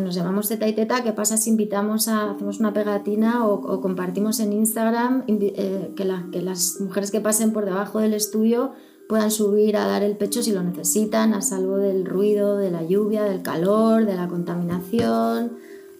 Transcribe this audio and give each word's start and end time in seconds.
nos 0.00 0.14
llamamos 0.14 0.48
Teta 0.48 0.66
y 0.68 0.72
Teta, 0.72 1.02
¿qué 1.02 1.12
pasa 1.12 1.36
si 1.36 1.50
invitamos 1.50 2.08
a, 2.08 2.30
hacemos 2.30 2.60
una 2.60 2.72
pegatina 2.72 3.46
o, 3.46 3.80
compartimos 3.80 4.40
en 4.40 4.52
Instagram 4.52 5.24
eh, 5.28 5.92
que, 5.96 6.08
que 6.32 6.42
las 6.42 6.80
mujeres 6.80 7.10
que 7.10 7.20
pasen 7.20 7.52
por 7.52 7.64
debajo 7.64 8.00
del 8.00 8.14
estudio 8.14 8.72
puedan 9.08 9.30
subir 9.30 9.76
a 9.76 9.86
dar 9.86 10.02
el 10.02 10.16
pecho 10.16 10.42
si 10.42 10.52
lo 10.52 10.62
necesitan, 10.62 11.34
a 11.34 11.42
salvo 11.42 11.76
del 11.76 12.06
ruido, 12.06 12.56
de 12.56 12.70
la 12.70 12.82
lluvia, 12.82 13.24
del 13.24 13.42
calor, 13.42 14.06
de 14.06 14.14
la 14.14 14.28
contaminación. 14.28 15.52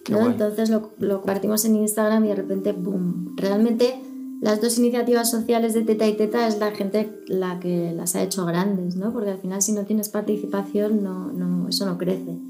Entonces 0.05 0.69
lo, 0.69 0.91
lo 0.99 1.17
compartimos 1.17 1.63
en 1.65 1.75
Instagram 1.77 2.25
y 2.25 2.29
de 2.29 2.35
repente, 2.35 2.71
¡boom! 2.73 3.35
Realmente 3.37 4.01
las 4.41 4.59
dos 4.59 4.77
iniciativas 4.77 5.31
sociales 5.31 5.73
de 5.73 5.83
Teta 5.83 6.05
y 6.05 6.17
Teta 6.17 6.47
es 6.47 6.59
la 6.59 6.71
gente 6.71 7.23
la 7.27 7.59
que 7.61 7.93
las 7.93 8.15
ha 8.15 8.23
hecho 8.23 8.45
grandes, 8.45 8.97
¿no? 8.97 9.13
Porque 9.13 9.29
al 9.29 9.37
final 9.37 9.61
si 9.61 9.71
no 9.71 9.85
tienes 9.85 10.09
participación, 10.09 11.01
no, 11.01 11.31
no, 11.31 11.69
eso 11.69 11.85
no 11.85 11.97
crece. 11.97 12.41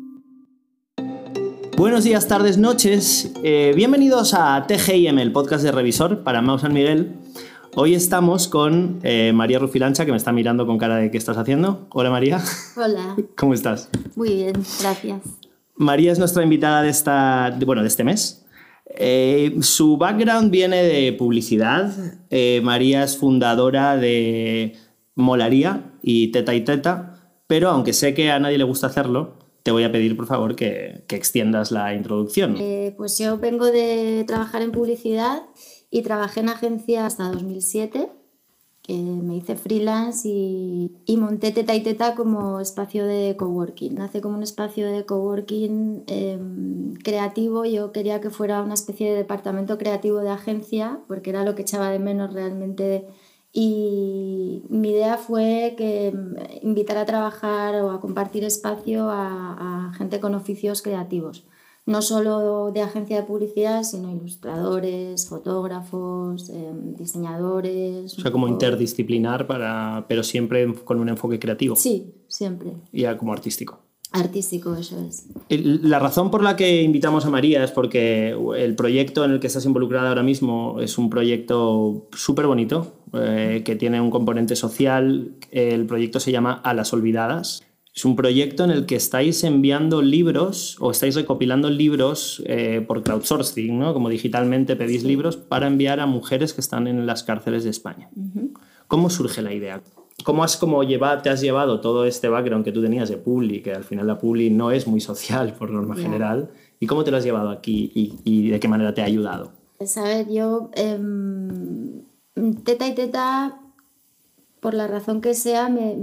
Buenos 1.76 2.04
días, 2.04 2.28
tardes, 2.28 2.58
noches. 2.60 3.34
Eh, 3.44 3.74
bienvenidos 3.76 4.36
a 4.36 4.66
TGIM, 4.68 5.18
el 5.18 5.32
podcast 5.32 5.64
de 5.64 5.72
Revisor 5.72 6.24
para 6.24 6.42
Mau 6.44 6.60
San 6.60 6.72
Miguel. 6.72 7.14
Hoy 7.74 7.96
estamos 7.96 8.48
con 8.48 9.00
eh, 9.02 9.32
María 9.34 9.58
Rufilancha, 9.58 10.06
que 10.06 10.12
me 10.12 10.18
está 10.18 10.32
mirando 10.32 10.68
con 10.68 10.78
cara 10.78 10.98
de 10.98 11.10
¿qué 11.10 11.18
estás 11.18 11.38
haciendo? 11.38 11.88
Hola 11.90 12.12
María. 12.12 12.40
Hola. 12.78 13.16
¿Cómo 13.38 13.56
estás? 13.56 13.90
Muy 14.16 14.36
bien, 14.36 14.54
gracias. 14.82 15.22
María 15.76 16.12
es 16.12 16.20
nuestra 16.20 16.44
invitada 16.44 16.84
de, 16.84 16.90
esta, 16.90 17.58
bueno, 17.66 17.82
de 17.82 17.88
este 17.88 18.04
mes. 18.04 18.46
Eh, 18.86 19.58
su 19.62 19.98
background 19.98 20.52
viene 20.52 20.84
de 20.84 21.12
publicidad. 21.14 21.92
Eh, 22.30 22.62
María 22.64 23.04
es 23.04 23.18
fundadora 23.18 23.98
de 23.98 24.76
Molaría 25.16 25.94
y 26.04 26.28
Teta 26.28 26.54
y 26.54 26.62
Teta, 26.62 27.32
pero 27.48 27.70
aunque 27.70 27.94
sé 27.94 28.14
que 28.14 28.30
a 28.30 28.40
nadie 28.40 28.60
le 28.60 28.64
gusta 28.64 28.88
hacerlo, 28.88 29.43
te 29.64 29.72
voy 29.72 29.84
a 29.84 29.92
pedir 29.92 30.16
por 30.16 30.28
favor 30.28 30.56
que, 30.56 31.06
extiendas 31.10 31.72
la 31.72 31.94
introducción. 31.94 32.58
Eh, 32.60 32.94
pues 32.98 33.18
yo 33.18 33.38
vengo 33.38 33.66
de 33.66 34.24
trabajar 34.28 34.62
en 34.62 34.72
publicidad 34.72 35.44
y 35.90 36.02
trabajé 36.02 36.42
en 36.42 36.50
agencia 36.50 37.06
hasta 37.06 37.30
2007 37.30 38.10
que 38.84 38.94
me 38.96 39.38
hice 39.38 39.56
freelance 39.56 40.28
y, 40.28 40.92
y, 41.06 41.16
monté 41.16 41.52
Teta 41.52 41.74
y 41.74 41.82
Teta 41.82 42.16
como 42.16 42.60
espacio 42.60 43.06
de 43.06 43.38
coworking. 43.38 43.96
Nace 43.96 44.20
como 44.20 44.36
un 44.36 44.44
espacio 44.44 44.92
de 44.92 45.06
coworking 45.06 46.04
em, 46.08 46.94
creativo. 46.96 47.64
Yo 47.64 47.94
quería 47.94 48.20
que 48.20 48.30
fuera 48.30 48.62
una 48.62 48.74
especie 48.74 49.10
de 49.10 49.16
departamento 49.16 49.78
creativo 49.78 50.20
de 50.20 50.32
agencia, 50.32 51.00
porque 51.08 51.30
era 51.30 51.46
lo 51.46 51.56
que 51.56 51.62
echaba 51.62 51.90
de 51.92 52.00
menos 52.00 52.34
realmente. 52.34 53.08
Y 53.54 54.64
mi 54.70 54.90
idea 54.90 55.18
fue 55.18 55.76
que 55.78 56.08
em, 56.08 56.36
invitar 56.64 56.98
a 56.98 57.06
trabajar 57.06 57.76
o 57.76 57.92
a 57.92 58.02
compartir 58.02 58.44
espacio 58.44 59.10
a, 59.10 59.90
a 59.90 59.94
gente 59.94 60.20
con 60.20 60.34
oficios 60.34 60.82
creativos 60.82 61.46
no 61.86 62.02
solo 62.02 62.72
de 62.72 62.82
agencia 62.82 63.18
de 63.18 63.24
publicidad, 63.24 63.84
sino 63.84 64.12
ilustradores, 64.12 65.28
fotógrafos, 65.28 66.50
em, 66.50 66.96
diseñadores. 66.96 68.18
O 68.18 68.22
sea, 68.22 68.32
como 68.32 68.48
interdisciplinar, 68.48 69.48
para, 69.48 70.06
pero 70.08 70.24
siempre 70.24 70.74
con 70.86 71.00
un 71.00 71.10
enfoque 71.10 71.40
creativo. 71.40 71.76
Sí, 71.76 72.14
siempre. 72.28 72.74
Y 72.92 73.06
como 73.16 73.34
artístico. 73.34 73.80
Artístico, 74.14 74.76
eso 74.76 74.98
es. 75.00 75.26
La 75.50 76.00
razón 76.00 76.32
por 76.32 76.44
la 76.44 76.56
que 76.56 76.84
invitamos 76.84 77.26
a 77.26 77.30
María 77.30 77.64
es 77.64 77.72
porque 77.72 78.38
el 78.58 78.76
proyecto 78.76 79.26
en 79.26 79.32
el 79.32 79.40
que 79.40 79.48
estás 79.48 79.66
involucrada 79.66 80.10
ahora 80.10 80.24
mismo 80.24 80.80
es 80.80 80.98
un 80.98 81.10
proyecto 81.10 82.08
súper 82.14 82.48
bonito, 82.48 82.94
eh, 83.14 83.64
que 83.66 83.76
tiene 83.76 84.00
un 84.00 84.12
componente 84.12 84.56
social. 84.56 85.34
El 85.52 85.86
proyecto 85.86 86.20
se 86.20 86.32
llama 86.32 86.54
A 86.54 86.74
las 86.74 86.94
Olvidadas 86.94 87.64
es 87.96 88.06
un 88.06 88.16
proyecto 88.16 88.64
en 88.64 88.72
el 88.72 88.88
que 88.88 88.96
estáis 88.96 89.44
enviando 89.44 90.02
libros 90.02 90.78
o 90.80 90.90
estáis 90.90 91.14
recopilando 91.14 91.70
libros 91.70 92.42
eh, 92.48 92.84
por 92.88 93.04
crowdsourcing, 93.04 93.78
¿no? 93.78 93.94
como 93.94 94.10
digitalmente 94.10 94.76
pedís 94.76 95.04
libros 95.04 95.38
para 95.38 95.68
enviar 95.68 96.00
a 96.00 96.08
mujeres 96.08 96.54
que 96.54 96.62
están 96.62 96.88
en 96.88 97.06
las 97.06 97.22
cárceles 97.22 97.64
de 97.64 97.70
España. 97.70 98.10
¿Cómo 98.88 99.12
surge 99.12 99.44
la 99.44 99.54
idea? 99.54 99.84
¿Cómo 100.24 100.44
has 100.44 100.58
como 100.58 100.82
te 100.86 101.30
has 101.30 101.42
llevado 101.42 101.82
todo 101.82 102.06
este 102.06 102.30
background 102.30 102.64
que 102.66 102.72
tú 102.72 102.82
tenías 102.82 103.10
de 103.10 103.18
Publi, 103.18 103.62
que 103.62 103.74
al 103.74 103.84
final 103.84 104.08
la 104.08 104.18
Publi 104.18 104.50
no 104.50 104.72
es 104.72 104.88
muy 104.88 105.02
social 105.02 105.54
por 105.54 105.70
norma 105.70 105.96
general, 105.96 106.50
y 106.80 106.88
cómo 106.88 107.04
te 107.04 107.12
lo 107.12 107.18
has 107.18 107.24
llevado 107.24 107.50
aquí 107.50 107.92
y, 108.24 108.50
de 108.50 108.60
qué 108.60 108.68
manera 108.68 108.94
te 108.94 109.02
ha 109.02 109.06
ayudado? 109.06 109.52
Pues 109.78 109.98
a 109.98 110.04
ver, 110.04 110.30
yo, 110.30 110.70
em, 110.74 112.04
teta 112.64 112.88
y 112.88 112.96
teta, 112.96 113.60
por 114.60 114.74
la 114.74 114.88
razón 114.88 115.22
que 115.22 115.34
sea, 115.34 115.70
me 115.70 115.96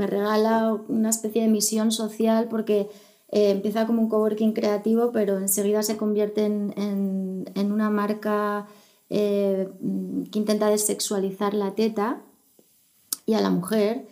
me 0.00 0.06
regala 0.06 0.78
una 0.88 1.10
especie 1.10 1.42
de 1.42 1.48
misión 1.48 1.92
social 1.92 2.48
porque 2.48 2.88
eh, 3.28 3.50
empieza 3.50 3.86
como 3.86 4.02
un 4.02 4.08
coworking 4.08 4.52
creativo, 4.52 5.12
pero 5.12 5.38
enseguida 5.38 5.82
se 5.82 5.96
convierte 5.96 6.46
en, 6.46 7.72
una 7.72 7.90
marca 7.90 8.66
eh, 9.10 9.68
que 10.30 10.38
intenta 10.38 10.70
desexualizar 10.70 11.52
la 11.52 11.74
teta 11.74 12.22
y 13.26 13.34
a 13.34 13.40
la 13.40 13.50
mujer 13.50 14.06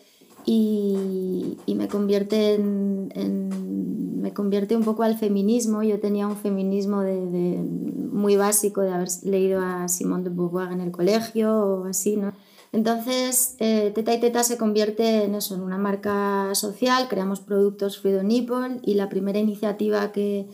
y, 0.45 1.57
me 1.67 1.89
convierte 1.89 2.55
en, 2.55 4.21
me 4.21 4.33
convierte 4.33 4.77
un 4.77 4.83
poco 4.83 5.05
al 5.05 5.17
feminismo. 5.17 5.83
Yo 5.83 6.01
tenía 6.01 6.27
un 6.27 6.37
feminismo 6.37 7.03
de, 7.03 7.63
muy 8.11 8.37
básico 8.37 8.81
de 8.81 8.91
haber 8.91 9.09
leído 9.23 9.61
a 9.61 9.89
Simone 9.89 10.25
de 10.25 10.31
Beauvoir 10.31 10.73
en 10.73 10.81
el 10.81 10.91
colegio 10.91 11.55
o 11.55 11.85
así, 11.85 12.17
¿no? 12.17 12.33
Entonces, 12.73 13.57
eh, 13.61 13.93
Teta 13.95 14.13
y 14.13 14.21
Teta 14.21 14.43
se 14.43 14.59
convierte 14.59 15.25
en 15.25 15.35
eso, 15.35 15.55
en 15.55 15.63
una 15.63 15.79
marca 15.79 16.55
social, 16.55 17.09
creamos 17.09 17.41
productos 17.41 17.99
Freedom 17.99 18.27
Nipple 18.27 18.81
y 18.83 18.95
la 18.95 19.09
primera 19.09 19.39
iniciativa 19.39 20.13
que, 20.13 20.49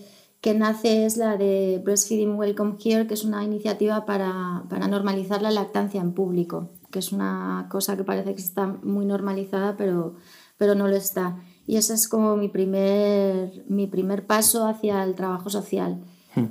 que, 0.44 0.54
nace 0.54 1.06
es 1.06 1.16
la 1.16 1.38
de 1.38 1.80
Breastfeeding 1.82 2.36
Welcome 2.36 2.76
Here, 2.84 3.06
que 3.06 3.14
es 3.14 3.24
una 3.24 3.42
iniciativa 3.42 4.04
para, 4.04 4.64
para, 4.68 4.88
normalizar 4.88 5.40
la 5.40 5.50
lactancia 5.50 6.02
en 6.02 6.12
público, 6.12 6.68
que 6.90 6.98
es 6.98 7.12
una 7.12 7.66
cosa 7.70 7.96
que 7.96 8.04
parece 8.04 8.34
que 8.34 8.42
está 8.42 8.66
muy 8.82 9.06
normalizada, 9.06 9.76
pero, 9.78 10.16
pero 10.58 10.74
no 10.74 10.86
lo 10.86 10.96
está. 10.96 11.38
Y 11.66 11.76
ese 11.76 11.94
es 11.94 12.08
como 12.08 12.36
mi 12.36 12.48
primer, 12.48 13.64
mi 13.68 13.86
primer 13.86 14.26
paso 14.26 14.66
hacia 14.66 15.02
el 15.02 15.14
trabajo 15.14 15.48
social. 15.48 16.02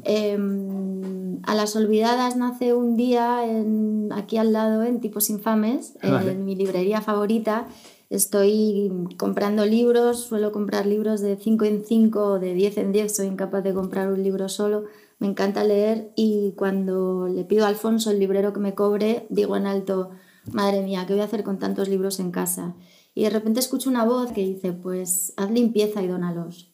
Em, 0.05 1.39
a 1.43 1.53
las 1.55 1.75
olvidadas 1.75 2.35
nace 2.35 2.73
un 2.73 2.95
día 2.95 3.45
en, 3.45 4.09
aquí 4.13 4.37
al 4.37 4.53
lado 4.53 4.83
en 4.83 5.01
Tipos 5.01 5.29
Infames, 5.29 5.97
en 6.01 6.45
mi 6.45 6.55
librería 6.55 7.01
favorita. 7.01 7.67
Estoy 8.13 8.91
comprando 9.17 9.65
libros, 9.65 10.25
suelo 10.25 10.51
comprar 10.51 10.85
libros 10.85 11.19
de 11.21 11.35
5 11.35 11.65
en 11.65 11.83
5 11.83 12.37
de 12.37 12.53
10 12.53 12.77
en 12.77 12.91
10, 12.91 13.15
soy 13.15 13.25
incapaz 13.25 13.63
de 13.63 13.73
comprar 13.73 14.07
un 14.13 14.21
libro 14.21 14.49
solo. 14.49 14.83
Me 15.17 15.25
encanta 15.25 15.63
leer 15.63 16.11
y 16.15 16.53
cuando 16.55 17.27
le 17.27 17.43
pido 17.43 17.65
a 17.65 17.69
Alfonso, 17.69 18.11
el 18.11 18.19
librero 18.19 18.53
que 18.53 18.59
me 18.59 18.75
cobre, 18.75 19.25
digo 19.31 19.57
en 19.57 19.65
alto, 19.65 20.11
madre 20.51 20.83
mía, 20.83 21.05
¿qué 21.07 21.13
voy 21.13 21.23
a 21.23 21.25
hacer 21.25 21.43
con 21.43 21.57
tantos 21.57 21.89
libros 21.89 22.19
en 22.19 22.29
casa? 22.29 22.75
Y 23.15 23.23
de 23.23 23.31
repente 23.31 23.59
escucho 23.59 23.89
una 23.89 24.05
voz 24.05 24.31
que 24.31 24.41
dice, 24.41 24.73
pues 24.73 25.33
haz 25.35 25.49
limpieza 25.49 26.03
y 26.03 26.07
dónalos. 26.07 26.71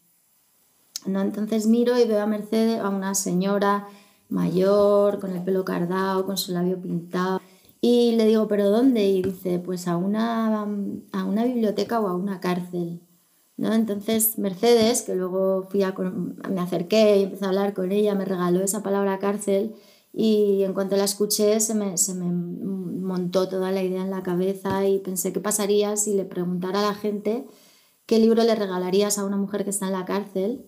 ¿no? 1.06 1.21
Entonces 1.21 1.67
miro 1.67 1.97
y 1.97 2.06
veo 2.06 2.21
a 2.21 2.27
Mercedes, 2.27 2.81
a 2.81 2.89
una 2.89 3.16
señora 3.16 3.88
mayor, 4.27 5.21
con 5.21 5.31
el 5.33 5.41
pelo 5.41 5.63
cardado, 5.63 6.25
con 6.25 6.38
su 6.38 6.51
labio 6.51 6.81
pintado. 6.81 7.39
Y 7.81 8.13
le 8.13 8.25
digo, 8.25 8.47
¿pero 8.47 8.69
dónde? 8.69 9.07
Y 9.07 9.22
dice, 9.22 9.59
pues 9.59 9.88
a 9.88 9.97
una, 9.97 10.63
a 11.12 11.23
una 11.25 11.45
biblioteca 11.45 12.00
o 12.00 12.07
a 12.07 12.16
una 12.16 12.40
cárcel. 12.40 13.01
¿no? 13.59 13.73
Entonces 13.73 14.38
Mercedes, 14.40 15.01
que 15.01 15.16
luego 15.16 15.67
fui 15.69 15.84
a, 15.84 15.94
me 15.94 16.62
acerqué 16.62 17.18
y 17.18 17.23
empecé 17.23 17.45
a 17.45 17.50
hablar 17.50 17.73
con 17.73 17.91
ella, 17.91 18.16
me 18.16 18.25
regaló 18.25 18.62
esa 18.62 18.81
palabra 18.81 19.19
cárcel 19.19 19.75
y 20.13 20.63
en 20.63 20.73
cuanto 20.73 20.95
la 20.95 21.03
escuché 21.03 21.59
se 21.59 21.75
me, 21.75 21.97
se 21.97 22.16
me 22.16 22.31
montó 22.31 23.50
toda 23.50 23.72
la 23.72 23.84
idea 23.84 24.01
en 24.01 24.12
la 24.12 24.23
cabeza 24.23 24.88
y 24.88 25.00
pensé 25.00 25.34
qué 25.34 25.41
pasaría 25.41 25.97
si 25.97 26.13
le 26.13 26.23
preguntara 26.25 26.79
a 26.79 26.91
la 26.91 26.95
gente 26.95 27.45
qué 28.06 28.18
libro 28.18 28.44
le 28.44 28.56
regalarías 28.56 29.19
a 29.19 29.25
una 29.25 29.38
mujer 29.38 29.65
que 29.65 29.71
está 29.71 29.88
en 29.88 29.94
la 29.94 30.06
cárcel 30.06 30.65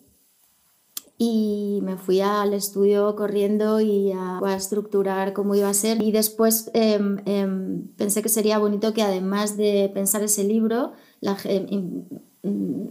y 1.24 1.82
me 1.84 1.98
fui 1.98 2.20
al 2.20 2.52
estudio 2.56 3.16
corriendo 3.16 3.80
y 3.80 4.12
a, 4.12 4.40
estructurar 4.56 5.34
cómo 5.34 5.54
iba 5.54 5.70
a 5.70 5.74
ser 5.76 6.02
y 6.02 6.12
después 6.12 6.72
em, 6.74 7.20
em, 7.28 7.84
pensé 7.96 8.24
que 8.24 8.30
sería 8.30 8.58
bonito 8.58 8.92
que 8.96 9.04
además 9.04 9.56
de 9.56 9.92
pensar 9.94 10.24
ese 10.24 10.44
libro 10.44 10.94
la, 11.20 11.38
em, 11.44 12.06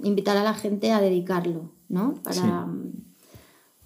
invitar 0.05 0.37
a 0.37 0.45
la 0.45 0.55
gente 0.55 0.93
a 0.93 1.01
dedicarlo 1.01 1.73
¿no? 1.89 2.15
para, 2.23 2.69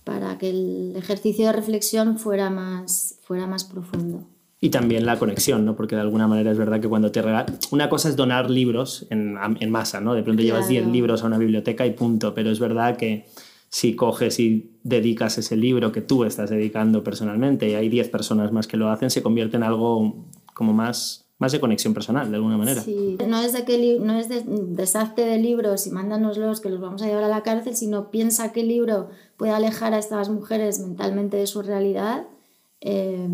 para 0.05 0.37
que 0.37 0.51
el 0.51 0.95
ejercicio 0.95 1.47
de 1.47 1.53
reflexión 1.55 2.19
fuera 2.19 2.51
más, 2.51 3.19
fuera 3.23 3.47
más 3.47 3.65
profundo. 3.65 4.27
Y 4.61 4.69
también 4.69 5.07
la 5.07 5.19
conexión, 5.19 5.65
¿no? 5.65 5.75
Porque 5.77 5.95
de 5.95 6.03
alguna 6.03 6.27
manera 6.27 6.51
es 6.51 6.57
verdad 6.57 6.81
que 6.81 6.89
cuando 6.89 7.11
te 7.11 7.21
regalan... 7.21 7.59
Una 7.71 7.91
cosa 7.91 8.09
es 8.09 8.17
donar 8.17 8.51
libros 8.51 9.07
en, 9.11 9.37
en 9.61 9.71
masa, 9.71 10.01
¿no? 10.01 10.15
De 10.15 10.23
pronto 10.23 10.43
llevas 10.43 10.69
10 10.69 10.87
libros 10.87 11.23
a 11.23 11.27
una 11.27 11.37
biblioteca 11.37 11.85
y 11.85 11.91
punto. 11.91 12.33
Pero 12.33 12.51
es 12.51 12.61
verdad 12.61 12.97
que 12.97 13.27
si 13.75 13.97
coges 13.97 14.39
y 14.39 14.71
dedicas 14.85 15.37
ese 15.37 15.57
libro 15.57 15.91
que 15.91 16.01
tú 16.01 16.23
estás 16.23 16.49
dedicando 16.49 17.03
personalmente 17.03 17.69
y 17.69 17.75
hay 17.75 17.89
10 17.89 18.09
personas 18.09 18.53
más 18.53 18.69
que 18.69 18.77
lo 18.77 18.89
hacen, 18.89 19.11
se 19.11 19.21
convierte 19.21 19.57
en 19.57 19.65
algo 19.65 20.15
como 20.55 20.73
más 20.73 21.27
más 21.39 21.51
de 21.51 21.59
conexión 21.59 21.93
personal, 21.93 22.31
de 22.31 22.37
alguna 22.37 22.57
manera. 22.57 22.81
Sí, 22.81 23.19
no 23.27 23.41
es 23.41 23.53
de 23.53 23.65
que 23.65 23.99
no 23.99 24.17
es 24.17 24.29
de 24.29 24.45
deshazte 24.47 25.23
de 25.23 25.39
libros 25.39 25.89
y 25.89 25.91
mándanoslos 25.91 26.61
que 26.61 26.71
los 26.71 26.81
vamos 26.81 27.03
a 27.03 27.07
llevar 27.07 27.25
a 27.25 27.29
la 27.29 27.43
cárcel, 27.43 27.75
sino 27.75 28.13
piensa 28.13 28.53
qué 28.53 28.63
libro 28.63 29.09
puede 29.37 29.51
alejar 29.51 29.93
a 29.93 29.99
estas 29.99 30.29
mujeres 30.29 30.79
mentalmente 30.79 31.37
de 31.37 31.49
su 31.49 31.61
realidad. 31.61 32.29
Eh, 32.81 33.29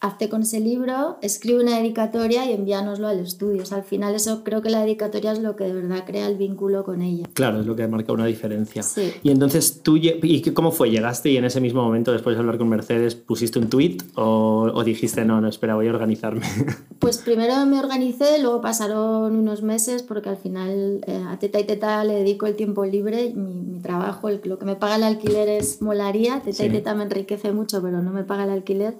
hazte 0.00 0.30
con 0.30 0.42
ese 0.42 0.60
libro, 0.60 1.18
escribe 1.20 1.62
una 1.62 1.76
dedicatoria 1.76 2.50
y 2.50 2.54
envíanoslo 2.54 3.08
al 3.08 3.20
estudio. 3.20 3.62
al 3.70 3.84
final 3.84 4.14
eso 4.14 4.42
creo 4.44 4.62
que 4.62 4.70
la 4.70 4.80
dedicatoria 4.80 5.32
es 5.32 5.40
lo 5.40 5.56
que 5.56 5.64
de 5.64 5.74
verdad 5.74 6.04
crea 6.06 6.26
el 6.26 6.36
vínculo 6.36 6.84
con 6.84 7.02
ella. 7.02 7.28
Claro, 7.34 7.60
es 7.60 7.66
lo 7.66 7.76
que 7.76 7.86
marca 7.86 8.12
una 8.12 8.24
diferencia. 8.24 8.82
Sí. 8.82 9.12
Y 9.22 9.30
entonces 9.30 9.82
tú, 9.82 9.98
¿y 9.98 10.42
cómo 10.54 10.72
fue? 10.72 10.90
¿Llegaste 10.90 11.28
y 11.30 11.36
en 11.36 11.44
ese 11.44 11.60
mismo 11.60 11.82
momento, 11.82 12.12
después 12.12 12.34
de 12.34 12.40
hablar 12.40 12.56
con 12.56 12.68
Mercedes, 12.70 13.14
pusiste 13.14 13.58
un 13.58 13.68
tweet 13.68 13.98
o, 14.14 14.82
dijiste, 14.84 15.26
no, 15.26 15.40
no, 15.42 15.48
espera, 15.48 15.74
voy 15.74 15.88
a 15.88 15.90
organizarme? 15.90 16.42
Pues 17.00 17.16
primero 17.16 17.64
me 17.64 17.78
organicé, 17.78 18.42
luego 18.42 18.60
pasaron 18.60 19.34
unos 19.34 19.62
meses 19.62 20.02
porque 20.02 20.28
al 20.28 20.36
final 20.36 21.00
eh, 21.06 21.24
a 21.26 21.38
Teta 21.38 21.58
y 21.58 21.64
Teta 21.64 22.04
le 22.04 22.12
dedico 22.12 22.44
el 22.44 22.56
tiempo 22.56 22.84
libre, 22.84 23.32
mi, 23.34 23.80
trabajo, 23.80 24.28
lo 24.28 24.58
que 24.58 24.66
me 24.66 24.76
paga 24.76 24.96
el 24.96 25.04
alquiler 25.04 25.48
es 25.48 25.80
molaría, 25.80 26.42
Teta 26.42 26.66
y 26.66 26.68
Teta 26.68 26.94
me 26.94 27.04
enriquece 27.04 27.52
mucho, 27.52 27.80
pero 27.80 28.02
no 28.02 28.10
me 28.10 28.22
paga 28.22 28.44
el 28.44 28.50
alquiler. 28.50 28.96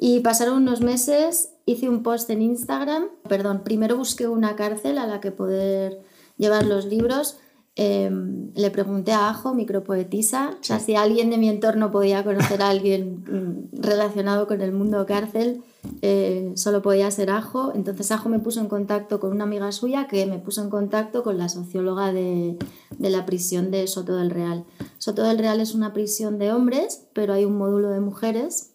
Y 0.00 0.20
pasaron 0.20 0.62
unos 0.62 0.80
meses, 0.80 1.50
hice 1.66 1.88
un 1.88 2.04
post 2.04 2.30
en 2.30 2.40
Instagram, 2.40 3.08
perdón, 3.28 3.62
primero 3.64 3.96
busqué 3.96 4.28
una 4.28 4.54
cárcel 4.54 4.96
a 4.96 5.08
la 5.08 5.20
que 5.20 5.32
poder 5.32 6.00
llevar 6.36 6.64
los 6.64 6.86
libros. 6.86 7.38
Em, 7.74 8.52
le 8.54 8.70
pregunté 8.70 9.10
a 9.10 9.28
Ajo, 9.28 9.54
micropoetisa, 9.54 10.56
si 10.62 10.94
alguien 10.94 11.30
de 11.30 11.38
mi 11.38 11.48
entorno 11.48 11.90
podía 11.90 12.22
conocer 12.22 12.62
a 12.62 12.70
alguien 12.70 13.24
mm, 13.24 13.82
relacionado 13.82 14.46
con 14.46 14.60
el 14.60 14.70
mundo 14.70 15.04
cárcel, 15.04 15.62
eh, 16.02 16.52
solo 16.54 16.80
podía 16.80 17.10
ser 17.10 17.30
Ajo. 17.30 17.72
Entonces 17.74 18.12
Ajo 18.12 18.28
me 18.28 18.38
puso 18.38 18.60
en 18.60 18.68
contacto 18.68 19.18
con 19.18 19.32
una 19.32 19.44
amiga 19.44 19.72
suya 19.72 20.06
que 20.06 20.26
me 20.26 20.38
puso 20.38 20.62
en 20.62 20.70
contacto 20.70 21.24
con 21.24 21.38
la 21.38 21.48
socióloga 21.48 22.12
de, 22.12 22.56
de 22.98 23.10
la 23.10 23.26
prisión 23.26 23.72
de 23.72 23.86
Soto 23.88 24.14
del 24.14 24.30
Real. 24.30 24.64
Soto 24.98 25.24
del 25.24 25.38
Real 25.38 25.60
es 25.60 25.74
una 25.74 25.92
prisión 25.92 26.38
de 26.38 26.52
hombres, 26.52 27.08
pero 27.14 27.32
hay 27.32 27.44
un 27.44 27.58
módulo 27.58 27.90
de 27.90 28.00
mujeres 28.00 28.74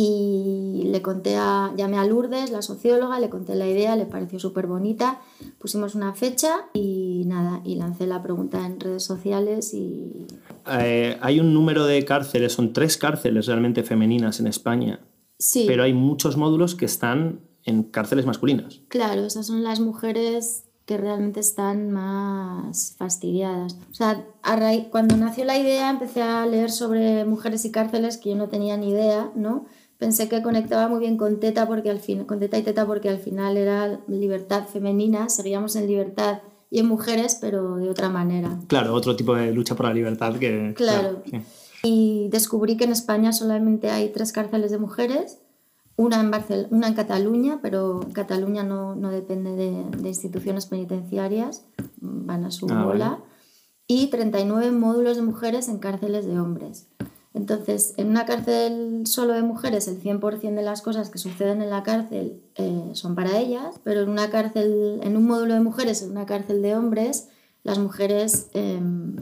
y 0.00 0.84
le 0.84 1.02
conté 1.02 1.34
a, 1.34 1.72
llamé 1.76 1.98
a 1.98 2.04
Lourdes, 2.04 2.52
la 2.52 2.62
socióloga, 2.62 3.18
le 3.18 3.28
conté 3.28 3.56
la 3.56 3.66
idea, 3.66 3.96
le 3.96 4.06
pareció 4.06 4.38
súper 4.38 4.68
bonita, 4.68 5.20
pusimos 5.58 5.96
una 5.96 6.14
fecha 6.14 6.66
y 6.72 7.24
nada, 7.26 7.62
y 7.64 7.74
lancé 7.74 8.06
la 8.06 8.22
pregunta 8.22 8.64
en 8.64 8.78
redes 8.78 9.02
sociales 9.02 9.74
y... 9.74 10.28
Eh, 10.70 11.18
hay 11.20 11.40
un 11.40 11.52
número 11.52 11.84
de 11.84 12.04
cárceles, 12.04 12.52
son 12.52 12.72
tres 12.72 12.96
cárceles 12.96 13.46
realmente 13.46 13.82
femeninas 13.82 14.38
en 14.38 14.46
España, 14.46 15.00
sí. 15.36 15.64
pero 15.66 15.82
hay 15.82 15.94
muchos 15.94 16.36
módulos 16.36 16.76
que 16.76 16.84
están 16.84 17.40
en 17.64 17.82
cárceles 17.82 18.24
masculinas. 18.24 18.82
Claro, 18.86 19.26
esas 19.26 19.48
son 19.48 19.64
las 19.64 19.80
mujeres 19.80 20.62
que 20.86 20.96
realmente 20.96 21.40
están 21.40 21.90
más 21.90 22.94
fastidiadas. 22.96 23.76
O 23.90 23.94
sea, 23.94 24.24
cuando 24.90 25.16
nació 25.16 25.44
la 25.44 25.58
idea 25.58 25.90
empecé 25.90 26.22
a 26.22 26.46
leer 26.46 26.70
sobre 26.70 27.24
mujeres 27.24 27.64
y 27.64 27.72
cárceles 27.72 28.16
que 28.16 28.30
yo 28.30 28.36
no 28.36 28.48
tenía 28.48 28.76
ni 28.76 28.90
idea, 28.90 29.32
¿no? 29.34 29.66
Pensé 29.98 30.28
que 30.28 30.42
conectaba 30.42 30.88
muy 30.88 31.00
bien 31.00 31.16
con 31.16 31.40
Teta, 31.40 31.66
porque 31.66 31.90
al 31.90 32.00
fin, 32.00 32.24
con 32.24 32.38
Teta 32.38 32.56
y 32.58 32.62
Teta 32.62 32.86
porque 32.86 33.08
al 33.08 33.18
final 33.18 33.56
era 33.56 34.00
libertad 34.08 34.66
femenina, 34.66 35.28
seguíamos 35.28 35.76
en 35.76 35.86
libertad 35.86 36.40
y 36.70 36.78
en 36.80 36.86
mujeres, 36.86 37.36
pero 37.40 37.76
de 37.76 37.90
otra 37.90 38.08
manera. 38.08 38.58
Claro, 38.68 38.94
otro 38.94 39.16
tipo 39.16 39.34
de 39.34 39.52
lucha 39.52 39.74
por 39.74 39.86
la 39.86 39.94
libertad 39.94 40.36
que... 40.36 40.74
Claro. 40.76 41.22
Y 41.82 42.28
descubrí 42.30 42.76
que 42.76 42.84
en 42.84 42.92
España 42.92 43.32
solamente 43.32 43.90
hay 43.90 44.10
tres 44.10 44.32
cárceles 44.32 44.70
de 44.70 44.78
mujeres, 44.78 45.38
una 45.96 46.20
en, 46.20 46.30
Barcel 46.30 46.68
una 46.70 46.88
en 46.88 46.94
Cataluña, 46.94 47.60
pero 47.62 48.00
Cataluña 48.12 48.62
no, 48.64 48.94
no 48.94 49.10
depende 49.10 49.52
de, 49.52 49.84
de, 49.96 50.08
instituciones 50.08 50.66
penitenciarias, 50.66 51.64
van 52.00 52.44
a 52.44 52.50
su 52.50 52.66
ah, 52.70 52.84
bola, 52.84 53.18
y 53.86 54.08
39 54.08 54.70
módulos 54.72 55.16
de 55.16 55.22
mujeres 55.22 55.68
en 55.68 55.78
cárceles 55.78 56.26
de 56.26 56.38
hombres. 56.38 56.87
Entonces, 57.34 57.94
en 57.98 58.08
una 58.08 58.24
cárcel 58.24 59.02
solo 59.06 59.34
de 59.34 59.42
mujeres, 59.42 59.86
el 59.86 60.00
100% 60.02 60.54
de 60.54 60.62
las 60.62 60.82
cosas 60.82 61.10
que 61.10 61.18
suceden 61.18 61.62
en 61.62 61.70
la 61.70 61.82
cárcel 61.82 62.40
eh, 62.56 62.90
son 62.94 63.14
para 63.14 63.38
ellas, 63.38 63.76
pero 63.84 64.02
en 64.02 64.08
una 64.08 64.30
cárcel, 64.30 65.00
en 65.02 65.16
un 65.16 65.26
módulo 65.26 65.54
de 65.54 65.60
mujeres, 65.60 66.02
en 66.02 66.10
una 66.12 66.26
cárcel 66.26 66.62
de 66.62 66.74
hombres, 66.74 67.28
las 67.64 67.78
mujeres, 67.78 68.48
em, 68.54 69.16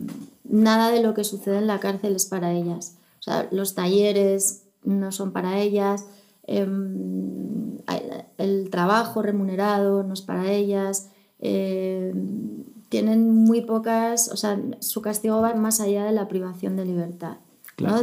nada 0.44 0.90
de 0.90 1.02
lo 1.02 1.14
que 1.14 1.24
sucede 1.24 1.58
en 1.58 1.66
la 1.66 1.80
cárcel 1.80 2.14
es 2.14 2.26
para 2.26 2.52
ellas. 2.52 2.96
O 3.18 3.22
sea, 3.22 3.48
los 3.50 3.74
talleres 3.74 4.62
no 4.84 5.10
son 5.10 5.32
para 5.32 5.58
ellas, 5.58 6.06
em, 6.44 7.78
el 8.38 8.70
trabajo 8.70 9.22
remunerado 9.22 10.02
no 10.04 10.14
es 10.14 10.22
para 10.22 10.52
ellas, 10.52 11.08
em, 11.40 12.64
tienen 12.88 13.30
muy 13.44 13.62
pocas, 13.62 14.28
o 14.32 14.36
sea, 14.36 14.60
su 14.80 15.02
castigo 15.02 15.40
va 15.40 15.54
más 15.54 15.80
allá 15.80 16.04
de 16.04 16.12
la 16.12 16.28
privación 16.28 16.76
de 16.76 16.84
libertad. 16.84 17.38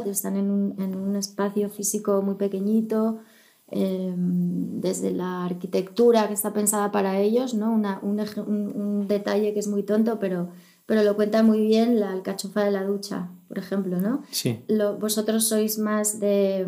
Están 0.05 0.35
en 0.35 0.51
un, 0.51 0.75
en 0.79 0.95
un, 0.95 1.15
espacio 1.15 1.69
físico 1.69 2.21
muy 2.21 2.35
pequeñito, 2.35 3.19
em, 3.67 4.79
desde 4.81 5.11
la 5.11 5.45
arquitectura 5.45 6.27
que 6.27 6.33
está 6.33 6.53
pensada 6.53 6.91
para 6.91 7.19
ellos, 7.19 7.53
¿no? 7.53 7.71
Una, 7.71 7.99
un, 8.03 8.19
un, 8.47 9.07
detalle 9.07 9.53
que 9.53 9.59
es 9.59 9.67
muy 9.67 9.83
tonto, 9.83 10.19
pero, 10.19 10.49
pero 10.85 11.03
lo 11.03 11.15
cuenta 11.15 11.41
muy 11.41 11.65
bien 11.65 11.99
la 11.99 12.11
alcachofa 12.11 12.63
de 12.63 12.71
la 12.71 12.83
ducha, 12.83 13.29
por 13.47 13.57
ejemplo, 13.57 13.99
¿no? 13.99 14.23
Sí. 14.29 14.63
Lo, 14.67 14.97
vosotros 14.97 15.47
sois 15.47 15.79
más 15.79 16.19
de... 16.19 16.67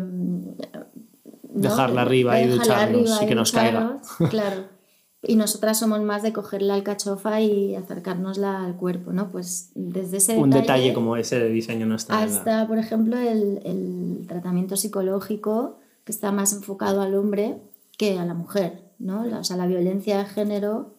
Dejarla 1.42 2.02
arriba 2.02 2.40
y 2.40 2.48
ducharnos 2.48 3.22
y 3.22 3.26
que 3.26 3.34
nos 3.34 3.52
caiga. 3.52 3.98
Claro 4.30 4.64
y 5.22 5.36
nosotras 5.36 5.78
somos 5.78 6.00
más 6.02 6.22
de 6.22 6.32
coger 6.32 6.62
la 6.62 6.74
alcachofa 6.74 7.40
y 7.40 7.74
acercárnosla 7.74 8.64
al 8.64 8.76
cuerpo, 8.76 9.12
¿no? 9.12 9.30
Pues 9.30 9.70
desde 9.74 10.18
ese 10.18 10.36
Un 10.36 10.50
detalle, 10.50 10.92
como 10.92 11.16
ese 11.16 11.38
de 11.38 11.48
diseño 11.48 11.86
no 11.86 11.96
está. 11.96 12.22
Hasta, 12.22 12.66
por 12.66 12.78
ejemplo, 12.78 13.16
el, 13.18 13.60
el, 13.64 14.26
tratamiento 14.28 14.76
psicológico 14.76 15.78
que 16.04 16.12
está 16.12 16.32
más 16.32 16.52
enfocado 16.52 17.00
al 17.02 17.14
hombre 17.14 17.56
que 17.96 18.18
a 18.18 18.24
la 18.24 18.34
mujer, 18.34 18.84
¿no? 18.98 19.22
o 19.22 19.44
sea, 19.44 19.56
la 19.56 19.66
violencia 19.66 20.18
de 20.18 20.26
género 20.26 20.94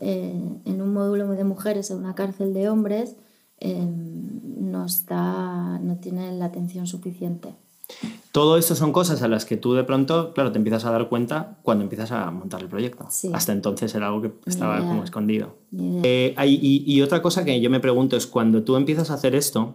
eh, 0.00 0.60
en 0.64 0.82
un 0.82 0.92
módulo 0.92 1.28
de 1.28 1.44
mujeres 1.44 1.90
en 1.90 1.98
una 1.98 2.14
cárcel 2.14 2.54
de 2.54 2.68
hombres 2.68 3.16
eh, 3.58 3.86
no, 3.86 4.86
está, 4.86 5.78
no 5.80 5.96
tiene 5.96 6.32
la 6.32 6.46
atención 6.46 6.86
suficiente. 6.86 7.54
Todo 8.32 8.56
esto 8.56 8.76
son 8.76 8.92
cosas 8.92 9.22
a 9.22 9.28
las 9.28 9.44
que 9.44 9.56
tú 9.56 9.74
de 9.74 9.82
pronto, 9.82 10.32
claro, 10.34 10.52
te 10.52 10.58
empiezas 10.58 10.84
a 10.84 10.92
dar 10.92 11.08
cuenta 11.08 11.58
cuando 11.62 11.82
empiezas 11.82 12.12
a 12.12 12.30
montar 12.30 12.60
el 12.60 12.68
proyecto. 12.68 13.08
Hasta 13.32 13.52
entonces 13.52 13.92
era 13.94 14.06
algo 14.06 14.22
que 14.22 14.32
estaba 14.46 14.78
como 14.78 15.02
escondido. 15.02 15.56
Eh, 16.04 16.34
y, 16.46 17.02
otra 17.02 17.22
cosa 17.22 17.44
que 17.44 17.60
yo 17.60 17.70
me 17.70 17.80
pregunto 17.80 18.16
es, 18.16 18.28
cuando 18.28 18.62
tú 18.62 18.76
empiezas 18.76 19.10
a 19.10 19.14
hacer 19.14 19.34
esto, 19.34 19.74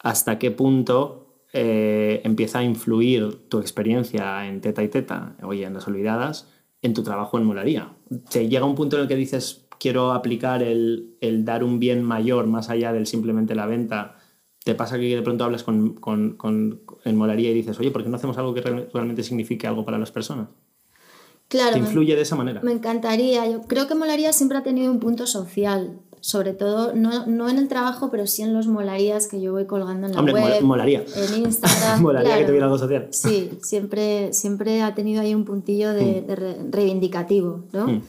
¿hasta 0.00 0.38
qué 0.38 0.50
punto 0.50 1.44
eh, 1.52 2.22
empieza 2.24 2.58
a 2.58 2.64
influir 2.64 3.48
tu 3.48 3.60
experiencia 3.60 4.46
en 4.48 4.60
Teta 4.60 4.82
y 4.82 4.88
Teta, 4.88 5.36
oye, 5.42 5.64
en 5.64 5.74
Las 5.74 5.86
Olvidadas, 5.86 6.48
en 6.82 6.92
tu 6.92 7.04
trabajo 7.04 7.38
en 7.38 7.44
Molaría? 7.44 7.92
¿Te 8.30 8.48
llega 8.48 8.64
un 8.64 8.74
punto 8.74 8.96
en 8.96 9.02
el 9.02 9.08
que 9.08 9.16
dices, 9.16 9.64
quiero 9.78 10.12
aplicar 10.12 10.64
el, 10.64 11.16
el 11.20 11.44
dar 11.44 11.62
un 11.62 11.78
bien 11.78 12.02
mayor 12.02 12.48
más 12.48 12.68
allá 12.68 12.92
del 12.92 13.06
simplemente 13.06 13.54
la 13.54 13.66
venta? 13.66 14.16
¿Te 14.66 14.74
pasa 14.74 14.98
que 14.98 15.14
de 15.14 15.22
pronto 15.22 15.44
hablas 15.44 15.62
con, 15.62 15.94
con, 15.94 16.32
con, 16.32 16.80
en 17.04 17.16
Molaría 17.16 17.52
y 17.52 17.54
dices, 17.54 17.78
oye, 17.78 17.92
¿por 17.92 18.02
qué 18.02 18.08
no 18.08 18.16
hacemos 18.16 18.36
algo 18.36 18.52
que 18.52 18.62
realmente 18.62 19.22
signifique 19.22 19.64
algo 19.68 19.84
para 19.84 19.96
las 19.96 20.10
personas? 20.10 20.48
Claro. 21.46 21.74
¿Te 21.74 21.78
influye 21.78 22.16
de 22.16 22.22
esa 22.22 22.34
manera? 22.34 22.60
Me 22.64 22.72
encantaría. 22.72 23.48
Yo 23.48 23.62
creo 23.62 23.86
que 23.86 23.94
Molaría 23.94 24.32
siempre 24.32 24.58
ha 24.58 24.64
tenido 24.64 24.90
un 24.90 24.98
punto 24.98 25.28
social. 25.28 26.00
Sobre 26.20 26.52
todo, 26.52 26.96
no, 26.96 27.26
no 27.26 27.48
en 27.48 27.58
el 27.58 27.68
trabajo, 27.68 28.10
pero 28.10 28.26
sí 28.26 28.42
en 28.42 28.54
los 28.54 28.66
molarías 28.66 29.28
que 29.28 29.40
yo 29.40 29.52
voy 29.52 29.66
colgando 29.66 30.08
en 30.08 30.14
la 30.14 30.18
Hombre, 30.18 30.34
web. 30.34 30.60
molaría. 30.62 31.04
En 31.14 31.44
Instagram. 31.44 32.02
molaría 32.02 32.36
que 32.38 32.46
tuviera 32.46 32.66
algo 32.66 32.78
social. 32.78 33.06
Sí, 33.12 33.50
siempre, 33.62 34.32
siempre 34.32 34.82
ha 34.82 34.96
tenido 34.96 35.20
ahí 35.20 35.32
un 35.32 35.44
puntillo 35.44 35.92
de, 35.92 36.24
mm. 36.26 36.72
reivindicativo, 36.72 37.66
¿no? 37.72 37.86
Mm. 37.86 38.02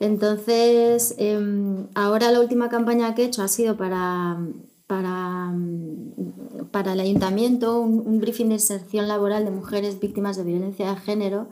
Entonces, 0.00 1.14
em, 1.16 1.86
ahora 1.94 2.30
la 2.30 2.40
última 2.40 2.68
campaña 2.68 3.14
que 3.14 3.22
he 3.22 3.24
hecho 3.24 3.42
ha 3.42 3.48
sido 3.48 3.78
para 3.78 4.36
para, 4.86 5.50
mm, 5.52 6.66
para 6.70 6.92
el 6.92 7.00
ayuntamiento 7.00 7.80
un, 7.80 8.20
briefing 8.20 8.48
de 8.48 8.54
inserción 8.54 9.08
laboral 9.08 9.44
de 9.44 9.50
mujeres 9.50 10.00
víctimas 10.00 10.36
de 10.36 10.44
violencia 10.44 10.90
de 10.90 10.96
género. 10.96 11.48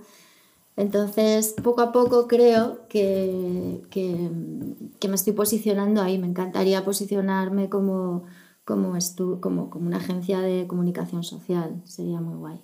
Entonces, 0.77 1.55
poco 1.63 1.83
a 1.83 1.93
poco 1.93 2.27
creo 2.29 2.87
que, 2.89 3.83
que, 3.91 5.09
me 5.09 5.15
estoy 5.15 5.33
posicionando 5.35 6.03
ahí. 6.03 6.19
Me 6.19 6.27
encantaría 6.27 6.85
posicionarme 6.85 7.69
como, 7.69 8.25
como, 8.65 8.97
como, 9.41 9.71
como 9.71 9.87
una 9.87 9.99
agencia 9.99 10.41
de 10.41 10.67
comunicación 10.67 11.25
social. 11.25 11.83
Sería 11.85 12.21
muy 12.21 12.37
guay. 12.37 12.61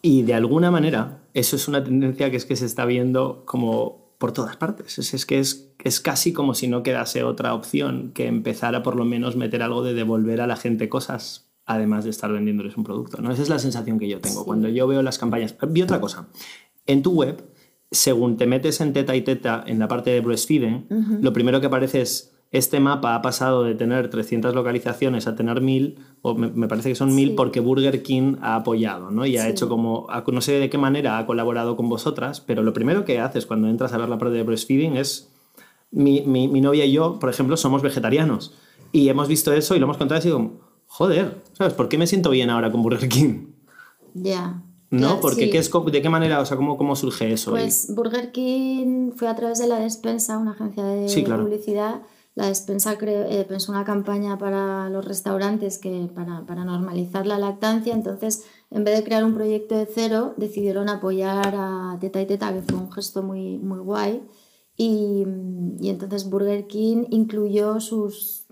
Y 0.00 0.22
de 0.22 0.34
alguna 0.34 0.70
manera, 0.70 1.22
eso 1.32 1.56
es 1.56 1.68
una 1.68 1.82
tendencia 1.82 2.30
que 2.30 2.36
es 2.36 2.44
que 2.44 2.56
se 2.56 2.66
está 2.66 2.84
viendo 2.84 3.42
como 3.46 4.03
por 4.24 4.32
todas 4.32 4.56
partes. 4.56 4.98
Es, 4.98 5.26
que 5.26 5.38
es, 5.38 5.74
es 5.84 6.00
casi 6.00 6.32
como 6.32 6.54
si 6.54 6.66
no 6.66 6.82
quedase 6.82 7.24
otra 7.24 7.52
opción 7.52 8.10
que 8.14 8.26
empezar 8.26 8.74
a 8.74 8.82
por 8.82 8.96
lo 8.96 9.04
menos 9.04 9.36
meter 9.36 9.62
algo 9.62 9.82
de 9.82 9.92
devolver 9.92 10.40
a 10.40 10.46
la 10.46 10.56
gente 10.56 10.88
cosas 10.88 11.50
además 11.66 12.04
de 12.04 12.10
estar 12.10 12.32
vendiéndoles 12.32 12.74
un 12.78 12.84
producto. 12.84 13.20
¿no? 13.20 13.30
Esa 13.30 13.42
es 13.42 13.50
la 13.50 13.58
sensación 13.58 13.98
que 13.98 14.08
yo 14.08 14.22
tengo. 14.22 14.46
Cuando 14.46 14.70
yo 14.70 14.86
veo 14.86 15.02
las 15.02 15.18
campañas... 15.18 15.54
Vi 15.68 15.82
otra 15.82 16.00
cosa. 16.00 16.26
En 16.86 17.02
tu 17.02 17.12
web 17.12 17.44
según 17.90 18.38
te 18.38 18.46
metes 18.46 18.80
en 18.80 18.94
teta 18.94 19.14
y 19.14 19.20
teta 19.20 19.62
en 19.66 19.78
la 19.78 19.88
parte 19.88 20.08
de 20.08 20.22
breastfeeding, 20.22 20.86
lo 21.20 21.34
primero 21.34 21.60
que 21.60 21.66
aparece 21.66 22.00
es 22.00 22.33
este 22.54 22.78
mapa 22.78 23.16
ha 23.16 23.20
pasado 23.20 23.64
de 23.64 23.74
tener 23.74 24.10
300 24.10 24.54
localizaciones 24.54 25.26
a 25.26 25.34
tener 25.34 25.60
1000, 25.60 25.98
o 26.22 26.36
me, 26.36 26.68
parece 26.68 26.90
que 26.90 26.94
son 26.94 27.12
1000 27.12 27.34
porque 27.34 27.58
Burger 27.58 28.00
King 28.04 28.36
ha 28.42 28.54
apoyado, 28.54 29.10
¿no? 29.10 29.26
Y 29.26 29.36
ha 29.38 29.48
hecho 29.48 29.68
como, 29.68 30.06
no 30.32 30.40
sé 30.40 30.52
de 30.52 30.70
qué 30.70 30.78
manera 30.78 31.18
ha 31.18 31.26
colaborado 31.26 31.76
con 31.76 31.88
vosotras, 31.88 32.40
pero 32.40 32.62
lo 32.62 32.72
primero 32.72 33.04
que 33.04 33.18
haces 33.18 33.44
cuando 33.44 33.68
entras 33.68 33.92
a 33.92 33.98
ver 33.98 34.08
la 34.08 34.18
parte 34.18 34.36
de 34.36 34.44
breastfeeding 34.44 34.96
es, 34.96 35.32
mi, 35.90 36.20
mi, 36.22 36.46
mi 36.46 36.60
novia 36.60 36.84
y 36.84 36.92
yo, 36.92 37.18
por 37.18 37.28
ejemplo, 37.28 37.56
somos 37.56 37.82
vegetarianos. 37.82 38.54
Y 38.92 39.08
hemos 39.08 39.26
visto 39.26 39.52
eso 39.52 39.74
y 39.74 39.80
lo 39.80 39.86
hemos 39.86 39.96
contado 39.96 40.20
y 40.20 40.22
sido 40.22 40.52
joder, 40.86 41.42
¿sabes? 41.54 41.74
¿Por 41.74 41.88
qué 41.88 41.98
me 41.98 42.06
siento 42.06 42.30
bien 42.30 42.50
ahora 42.50 42.70
con 42.70 42.82
Burger 42.82 43.08
King? 43.08 43.46
Ya. 44.14 44.62
¿No? 44.90 45.18
Porque 45.18 45.50
¿qué 45.50 45.58
es, 45.58 45.72
¿de 45.72 46.02
qué 46.02 46.08
manera, 46.08 46.38
o 46.38 46.46
sea, 46.46 46.56
cómo, 46.56 46.76
cómo 46.76 46.94
surge 46.94 47.32
eso? 47.32 47.50
Pues 47.50 47.92
Burger 47.92 48.30
King 48.30 49.10
fue 49.16 49.26
a 49.26 49.34
través 49.34 49.58
de 49.58 49.66
La 49.66 49.80
Despensa, 49.80 50.38
una 50.38 50.52
agencia 50.52 50.84
de 50.84 51.08
publicidad. 51.36 52.02
La 52.34 52.46
Despensa 52.46 52.96
eh, 53.00 53.44
pensó 53.48 53.70
una 53.70 53.84
campaña 53.84 54.36
para 54.38 54.88
los 54.90 55.04
restaurantes 55.04 55.78
que, 55.78 56.10
para, 56.12 56.44
para, 56.46 56.64
normalizar 56.64 57.26
la 57.26 57.38
lactancia, 57.38 57.94
entonces 57.94 58.44
en 58.72 58.82
vez 58.82 58.96
de 58.96 59.04
crear 59.04 59.24
un 59.24 59.34
proyecto 59.34 59.76
de 59.76 59.86
cero, 59.86 60.34
decidieron 60.36 60.88
apoyar 60.88 61.54
a 61.56 61.96
Teta 62.00 62.20
y 62.20 62.26
Teta, 62.26 62.52
que 62.52 62.62
fue 62.62 62.76
un 62.76 62.90
gesto 62.90 63.22
muy, 63.22 63.58
muy 63.58 63.78
guay. 63.78 64.22
Y, 64.76 65.24
y, 65.80 65.88
entonces 65.88 66.28
Burger 66.28 66.66
King 66.66 67.04
incluyó 67.10 67.78
sus 67.78 68.46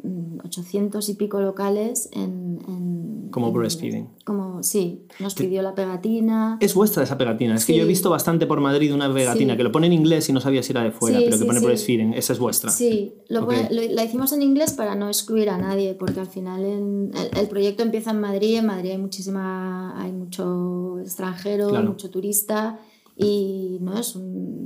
800 0.45 1.09
y 1.09 1.15
pico 1.15 1.41
locales 1.41 2.09
en... 2.13 2.61
en 2.69 3.29
como 3.33 3.51
breastfeeding. 3.51 4.09
Como, 4.25 4.63
sí, 4.63 5.07
nos 5.19 5.35
pidió 5.35 5.63
la 5.63 5.75
pegatina. 5.75 6.59
Es 6.61 6.75
vuestra 6.75 7.03
esa 7.03 7.19
pegatina. 7.19 7.57
Es 7.57 7.65
que 7.65 7.75
yo 7.75 7.83
he 7.83 7.87
visto 7.87 8.09
bastante 8.09 8.47
por 8.47 8.61
Madrid 8.61 8.95
una 8.95 9.13
pegatina 9.13 9.57
que 9.57 9.65
lo 9.65 9.73
pone 9.73 9.89
en 9.89 9.95
inglés 9.95 10.29
y 10.29 10.33
no 10.33 10.41
sabía 10.41 10.63
si 10.63 10.71
era 10.71 10.85
de 10.85 10.93
fuera, 10.93 11.19
pero 11.19 11.39
que 11.39 11.45
pone 11.45 11.59
breastfeeding. 11.59 12.15
Esa 12.15 12.35
es 12.35 12.39
vuestra. 12.39 12.71
Sí, 12.71 13.15
lo 13.29 13.49
la 13.51 14.05
hicimos 14.05 14.33
en 14.33 14.43
inglés 14.43 14.75
para 14.75 14.95
no 14.95 15.09
excluir 15.09 15.51
a 15.51 15.59
nadie, 15.59 15.95
porque 15.95 16.21
al 16.21 16.29
final 16.29 16.63
el, 16.65 17.11
el, 17.37 17.49
proyecto 17.49 17.83
empieza 17.83 18.11
en 18.11 18.21
Madrid. 18.21 18.59
En 18.59 18.67
Madrid 18.67 18.91
hay 18.91 18.99
muchísima, 18.99 20.01
hay 20.01 20.13
mucho 20.13 21.01
extranjero, 21.01 21.71
mucho 21.83 22.11
turista 22.11 22.79
y 23.23 23.79
no 23.81 23.99
es 23.99 24.17
un 24.17 24.63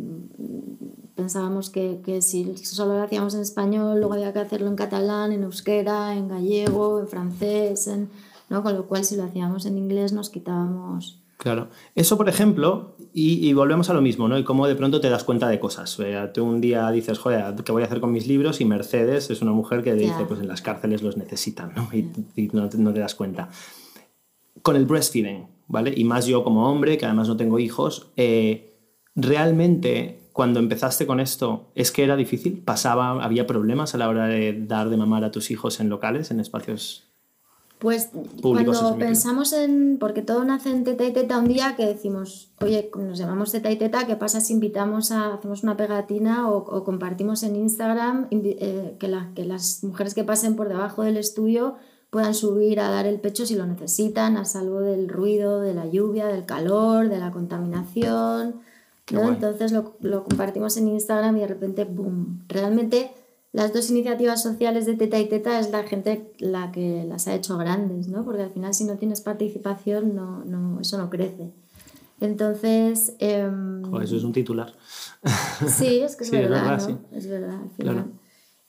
pensábamos 1.16 1.70
que, 1.70 2.00
que, 2.04 2.22
si 2.22 2.56
solo 2.58 2.98
lo 2.98 3.02
hacíamos 3.02 3.34
en 3.34 3.40
español, 3.40 3.98
luego 3.98 4.14
había 4.14 4.32
que 4.32 4.38
hacerlo 4.38 4.68
en 4.68 4.76
catalán, 4.76 5.32
en 5.32 5.42
euskera, 5.42 6.14
en 6.14 6.28
gallego, 6.28 7.00
en 7.00 7.08
francés, 7.08 7.88
en, 7.88 8.10
¿no? 8.50 8.62
con 8.62 8.74
lo 8.74 8.86
cual 8.86 9.04
si 9.04 9.16
lo 9.16 9.24
hacíamos 9.24 9.66
en 9.66 9.78
inglés 9.78 10.12
nos 10.12 10.30
quitábamos... 10.30 11.22
Claro, 11.38 11.68
eso 11.94 12.16
por 12.16 12.30
ejemplo, 12.30 12.96
y, 13.12 13.46
y, 13.46 13.52
volvemos 13.52 13.90
a 13.90 13.94
lo 13.94 14.00
mismo, 14.00 14.26
¿no? 14.26 14.38
Y 14.38 14.44
cómo 14.44 14.66
de 14.66 14.74
pronto 14.74 15.02
te 15.02 15.10
das 15.10 15.22
cuenta 15.22 15.48
de 15.48 15.60
cosas. 15.60 15.98
tú 16.32 16.44
un 16.44 16.62
día 16.62 16.90
dices, 16.90 17.18
joder, 17.18 17.54
¿qué 17.62 17.72
voy 17.72 17.82
a 17.82 17.86
hacer 17.86 18.00
con 18.00 18.10
mis 18.10 18.26
libros? 18.26 18.62
Y 18.62 18.64
Mercedes 18.64 19.28
es 19.28 19.42
una 19.42 19.52
mujer 19.52 19.82
que 19.82 19.92
dice, 19.94 20.24
pues 20.26 20.40
en 20.40 20.48
las 20.48 20.62
cárceles 20.62 21.02
los 21.02 21.18
necesitan, 21.18 21.72
¿no? 21.76 21.90
Y, 21.92 22.10
y 22.36 22.48
no, 22.54 22.70
no, 22.78 22.92
te 22.92 23.00
das 23.00 23.14
cuenta. 23.14 23.50
Con 24.62 24.76
el 24.76 24.86
breastfeeding, 24.86 25.46
¿vale? 25.68 25.92
Y 25.96 26.04
más 26.04 26.26
yo 26.26 26.44
como 26.44 26.70
hombre, 26.70 26.98
que 26.98 27.06
además 27.06 27.28
no 27.28 27.36
tengo 27.36 27.58
hijos, 27.58 28.08
eh, 28.16 28.74
realmente 29.14 30.20
cuando 30.32 30.60
empezaste 30.60 31.06
con 31.06 31.20
esto, 31.20 31.70
¿es 31.74 31.90
que 31.90 32.04
era 32.04 32.16
difícil? 32.16 32.62
¿Pasaba, 32.62 33.24
había 33.24 33.46
problemas 33.46 33.94
a 33.94 33.98
la 33.98 34.08
hora 34.08 34.26
de 34.26 34.66
dar 34.66 34.90
de 34.90 34.96
mamar 34.96 35.24
a 35.24 35.30
tus 35.30 35.50
hijos 35.50 35.80
en 35.80 35.88
locales, 35.88 36.30
en 36.30 36.40
espacios 36.40 37.06
pues 37.78 38.08
cuando 38.40 38.96
pensamos 38.96 39.52
en, 39.52 39.98
porque 40.00 40.22
todo 40.22 40.44
nace 40.44 40.70
en 40.70 40.84
teta 40.84 41.04
y 41.04 41.12
teta 41.12 41.38
un 41.38 41.46
día 41.46 41.76
que 41.76 41.84
decimos, 41.84 42.50
oye, 42.62 42.90
nos 42.96 43.18
llamamos 43.18 43.52
teta 43.52 43.70
y 43.70 43.76
teta, 43.76 44.06
¿qué 44.06 44.16
pasa 44.16 44.40
si 44.40 44.54
invitamos 44.54 45.12
a, 45.12 45.34
hacemos 45.34 45.62
una 45.62 45.76
pegatina 45.76 46.50
o, 46.50 46.84
compartimos 46.84 47.42
en 47.42 47.54
Instagram 47.54 48.28
eh, 48.30 48.96
que, 48.98 49.14
que 49.34 49.44
las 49.44 49.84
mujeres 49.84 50.14
que 50.14 50.24
pasen 50.24 50.56
por 50.56 50.70
debajo 50.70 51.02
del 51.02 51.18
estudio 51.18 51.76
puedan 52.16 52.32
subir 52.32 52.80
a 52.80 52.88
dar 52.88 53.04
el 53.04 53.20
pecho 53.20 53.44
si 53.44 53.56
lo 53.56 53.66
necesitan, 53.66 54.38
a 54.38 54.46
salvo 54.46 54.80
del 54.80 55.06
ruido, 55.06 55.60
de 55.60 55.74
la 55.74 55.84
lluvia, 55.84 56.26
del 56.28 56.46
calor, 56.46 57.10
de 57.10 57.18
la 57.18 57.30
contaminación, 57.30 58.62
entonces 59.06 59.70
lo, 59.70 59.98
lo, 60.00 60.24
compartimos 60.24 60.78
en 60.78 60.88
Instagram 60.88 61.36
y 61.36 61.40
de 61.40 61.46
repente, 61.46 61.84
¡boom! 61.84 62.40
Realmente 62.48 63.10
las 63.52 63.74
dos 63.74 63.90
iniciativas 63.90 64.42
sociales 64.42 64.86
de 64.86 64.94
Teta 64.94 65.18
y 65.18 65.26
Teta 65.28 65.60
es 65.60 65.70
la 65.70 65.82
gente 65.82 66.32
la 66.38 66.72
que 66.72 67.04
las 67.06 67.28
ha 67.28 67.34
hecho 67.34 67.58
grandes, 67.58 68.08
¿no? 68.08 68.24
Porque 68.24 68.44
al 68.44 68.50
final 68.50 68.72
si 68.72 68.84
no 68.84 68.96
tienes 68.96 69.20
participación, 69.20 70.14
no, 70.14 70.42
no, 70.46 70.80
eso 70.80 70.96
no 70.96 71.10
crece. 71.10 71.52
Entonces... 72.22 73.12
Eh, 73.18 73.46
eso 74.02 74.16
es 74.16 74.24
un 74.24 74.32
titular. 74.32 74.72
Sí, 75.68 76.00
es 76.00 76.16
que 76.16 76.24
es 76.24 76.30
verdad, 76.30 76.80
¿no? 76.88 76.98
Es 77.12 77.28
verdad, 77.28 77.60
al 77.62 77.70
final. 77.72 78.10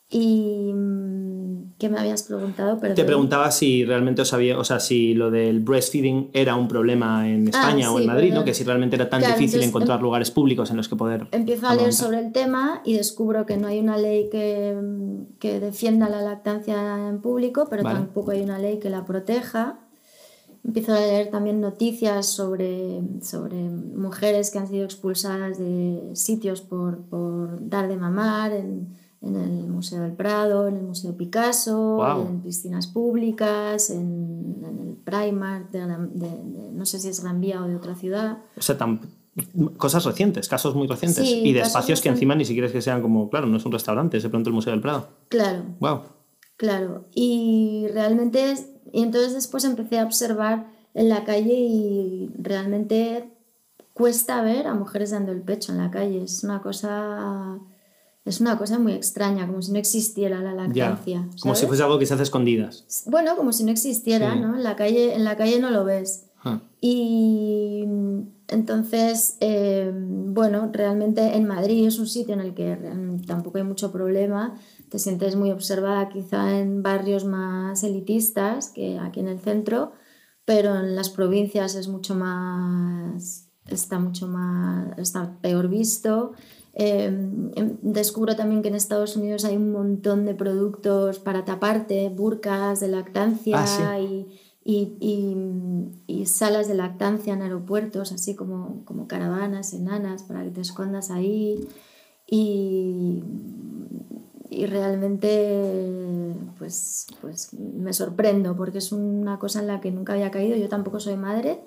Y 0.10 0.72
mm, 0.74 1.74
¿qué 1.78 1.90
me 1.90 2.00
habías 2.00 2.24
preguntado? 2.24 2.78
Te 2.78 3.04
preguntaba 3.04 3.52
si 3.52 3.84
realmente 3.84 4.22
os 4.22 4.34
había, 4.34 4.58
o 4.58 4.64
sea, 4.64 4.80
si 4.80 5.14
lo 5.14 5.32
del 5.32 5.60
breastfeeding 5.60 6.30
era 6.32 6.56
un 6.56 6.70
problema 6.70 7.30
en 7.30 7.48
ah, 7.48 7.50
España 7.50 7.92
o 7.92 8.00
en 8.00 8.08
Madrid, 8.08 8.34
¿no? 8.34 8.46
Que 8.46 8.54
si 8.54 8.64
realmente 8.64 8.96
era 8.96 9.10
tan 9.10 9.22
difícil 9.22 9.62
encontrar 9.64 10.00
em 10.00 10.04
lugares 10.04 10.32
públicos 10.32 10.72
en 10.72 10.78
los 10.78 10.88
que 10.88 10.96
poder. 10.96 11.28
Empiezo 11.32 11.68
a 11.68 11.76
leer 11.76 11.94
sobre 11.94 12.20
el 12.20 12.32
tema 12.32 12.82
y 12.86 12.94
descubro 12.94 13.46
que 13.46 13.58
no 13.58 13.68
hay 13.68 13.80
una 13.80 13.98
ley 13.98 14.30
que, 14.32 14.76
mm, 14.82 15.38
que 15.40 15.60
defienda 15.60 16.08
la 16.08 16.22
lactancia 16.22 17.10
en 17.10 17.20
público, 17.22 17.68
pero 17.70 17.84
tampoco 17.84 18.32
hay 18.32 18.42
una 18.42 18.60
ley 18.60 18.80
que 18.80 18.90
la 18.90 19.04
proteja. 19.04 19.80
Empiezo 20.64 20.94
a 20.94 21.00
leer 21.00 21.32
también 21.32 21.60
noticias 21.60 22.28
sobre, 22.28 23.02
sobre 23.22 23.56
mujeres 23.58 24.52
que 24.52 24.60
han 24.60 24.68
sido 24.68 24.86
expulsadas 24.86 25.58
de 25.60 26.12
sitios 26.14 26.62
por, 26.62 27.02
por 27.04 27.70
dar 27.70 27.90
de 27.90 27.98
mamar. 27.98 28.54
En, 28.54 29.07
en 29.22 29.36
el 29.36 29.68
Museo 29.68 30.02
del 30.02 30.14
Prado, 30.14 30.68
en 30.68 30.78
el 30.78 30.84
Museo 30.84 31.16
Picasso, 31.16 32.28
en 32.30 32.42
piscinas 32.42 32.88
públicas, 32.88 33.90
en, 33.90 34.64
el 34.64 34.96
Primark, 34.96 35.72
de, 35.72 35.88
no 36.74 36.86
sé 36.86 37.00
si 37.00 37.10
es 37.10 37.22
Gran 37.22 37.42
Vía 37.42 37.62
o 37.64 37.68
de 37.68 37.76
otra 37.76 37.96
ciudad. 37.96 38.40
O 38.58 38.62
sea, 38.62 38.78
cosas 39.78 40.06
recientes, 40.06 40.48
casos 40.48 40.76
muy 40.76 40.88
recientes. 40.88 41.26
y 41.26 41.54
de 41.54 41.62
espacios 41.62 42.02
que 42.02 42.10
encima 42.10 42.36
ni 42.36 42.46
siquiera 42.46 42.68
es 42.68 42.74
que 42.74 42.82
sean 42.82 43.02
como, 43.02 43.30
claro, 43.30 43.48
no 43.48 43.58
es 43.58 43.66
un 43.66 43.72
restaurante, 43.72 44.18
es 44.18 44.24
de 44.24 44.30
pronto 44.30 44.50
el 44.50 44.56
Museo 44.56 44.72
del 44.72 44.82
Prado. 44.82 45.10
Claro. 45.30 45.64
Wow. 45.80 46.02
Claro. 46.58 47.06
Y 47.14 47.88
realmente, 47.94 48.56
y 48.92 49.04
entonces 49.04 49.34
después 49.34 49.64
empecé 49.64 50.00
a 50.00 50.06
observar 50.06 50.68
en 50.94 51.10
la 51.10 51.24
calle 51.24 51.54
y 51.54 52.32
realmente 52.38 53.32
cuesta 53.94 54.42
ver 54.42 54.68
a 54.68 54.74
mujeres 54.74 55.12
dando 55.12 55.32
el 55.32 55.42
pecho 55.42 55.72
en 55.72 55.78
la 55.78 55.92
calle. 55.92 56.24
Es 56.24 56.44
una 56.44 56.62
cosa 56.62 57.60
es 58.28 58.42
una 58.42 58.58
cosa 58.58 58.78
muy 58.78 58.94
extraña, 58.94 59.48
como 59.48 59.62
si 59.62 59.72
no 59.72 59.80
existiera 59.80 60.42
la 60.42 60.54
lactancia. 60.54 61.28
como 61.42 61.56
si 61.56 61.66
fuese 61.66 61.84
algo 61.84 61.98
que 61.98 62.06
se 62.06 62.14
hace 62.14 62.24
escondidas. 62.24 63.06
Bueno, 63.06 63.36
como 63.36 63.54
si 63.54 63.64
no 63.64 63.72
existiera, 63.72 64.36
¿no? 64.36 64.56
En 64.56 64.64
la, 64.64 64.76
calle, 64.76 65.16
en 65.16 65.24
la 65.24 65.38
calle 65.38 65.60
no 65.60 65.72
lo 65.72 65.86
ves. 65.86 66.26
Ah. 66.44 66.60
Y 66.82 67.86
entonces, 68.50 69.38
eh, 69.40 69.92
bueno, 69.94 70.70
realmente 70.72 71.36
en 71.36 71.48
Madrid 71.48 71.88
es 71.88 72.00
un 72.00 72.08
sitio 72.08 72.34
en 72.34 72.42
el 72.42 72.54
que 72.54 72.78
tampoco 73.26 73.58
hay 73.58 73.64
mucho 73.64 73.92
problema. 73.92 74.56
Te 74.90 75.00
sientes 75.00 75.36
muy 75.36 75.52
observada 75.52 76.10
quizá 76.10 76.60
en 76.60 76.84
barrios 76.84 77.26
más 77.26 77.84
elitistas 77.84 78.70
que 78.70 79.00
aquí 79.00 79.20
en 79.20 79.28
el 79.28 79.40
centro, 79.40 79.94
pero 80.46 80.76
en 80.76 80.96
las 80.96 81.10
provincias 81.10 81.76
es 81.76 81.88
mucho 81.88 82.16
más, 82.16 83.50
está 83.68 84.00
mucho 84.00 84.28
más, 84.28 84.98
está 84.98 85.40
peor 85.42 85.68
visto. 85.68 86.34
Em, 86.80 87.50
em, 87.56 87.76
descubro 87.82 88.36
también 88.36 88.62
que 88.62 88.68
en 88.68 88.76
Estados 88.76 89.16
Unidos 89.16 89.46
hay 89.46 89.58
un 89.58 89.72
montón 89.72 90.28
de 90.28 90.36
productos 90.36 91.18
para 91.18 91.44
taparte, 91.44 92.10
burcas 92.10 92.80
de 92.80 92.88
lactancia 92.88 93.58
ah, 93.58 94.00
y, 94.00 94.28
y, 94.64 96.26
salas 96.28 96.68
de 96.68 96.76
lactancia 96.76 97.34
en 97.34 97.42
aeropuertos, 97.42 98.12
así 98.12 98.36
como, 98.36 98.86
como 98.86 99.08
caravanas 99.08 99.74
enanas 99.74 100.22
para 100.22 100.44
que 100.44 100.52
te 100.52 100.62
escondas 100.62 101.10
ahí. 101.10 101.68
Y, 102.28 103.24
y 104.52 104.66
realmente 104.68 106.36
pues, 106.60 107.08
pues 107.22 107.54
me 107.54 107.92
sorprendo 107.92 108.56
porque 108.56 108.78
es 108.78 108.92
una 108.92 109.40
cosa 109.40 109.62
en 109.62 109.68
la 109.68 109.82
que 109.82 109.90
nunca 109.90 110.14
había 110.14 110.30
caído. 110.30 110.56
Yo 110.56 110.70
tampoco 110.70 111.00
soy 111.00 111.16
madre 111.16 111.60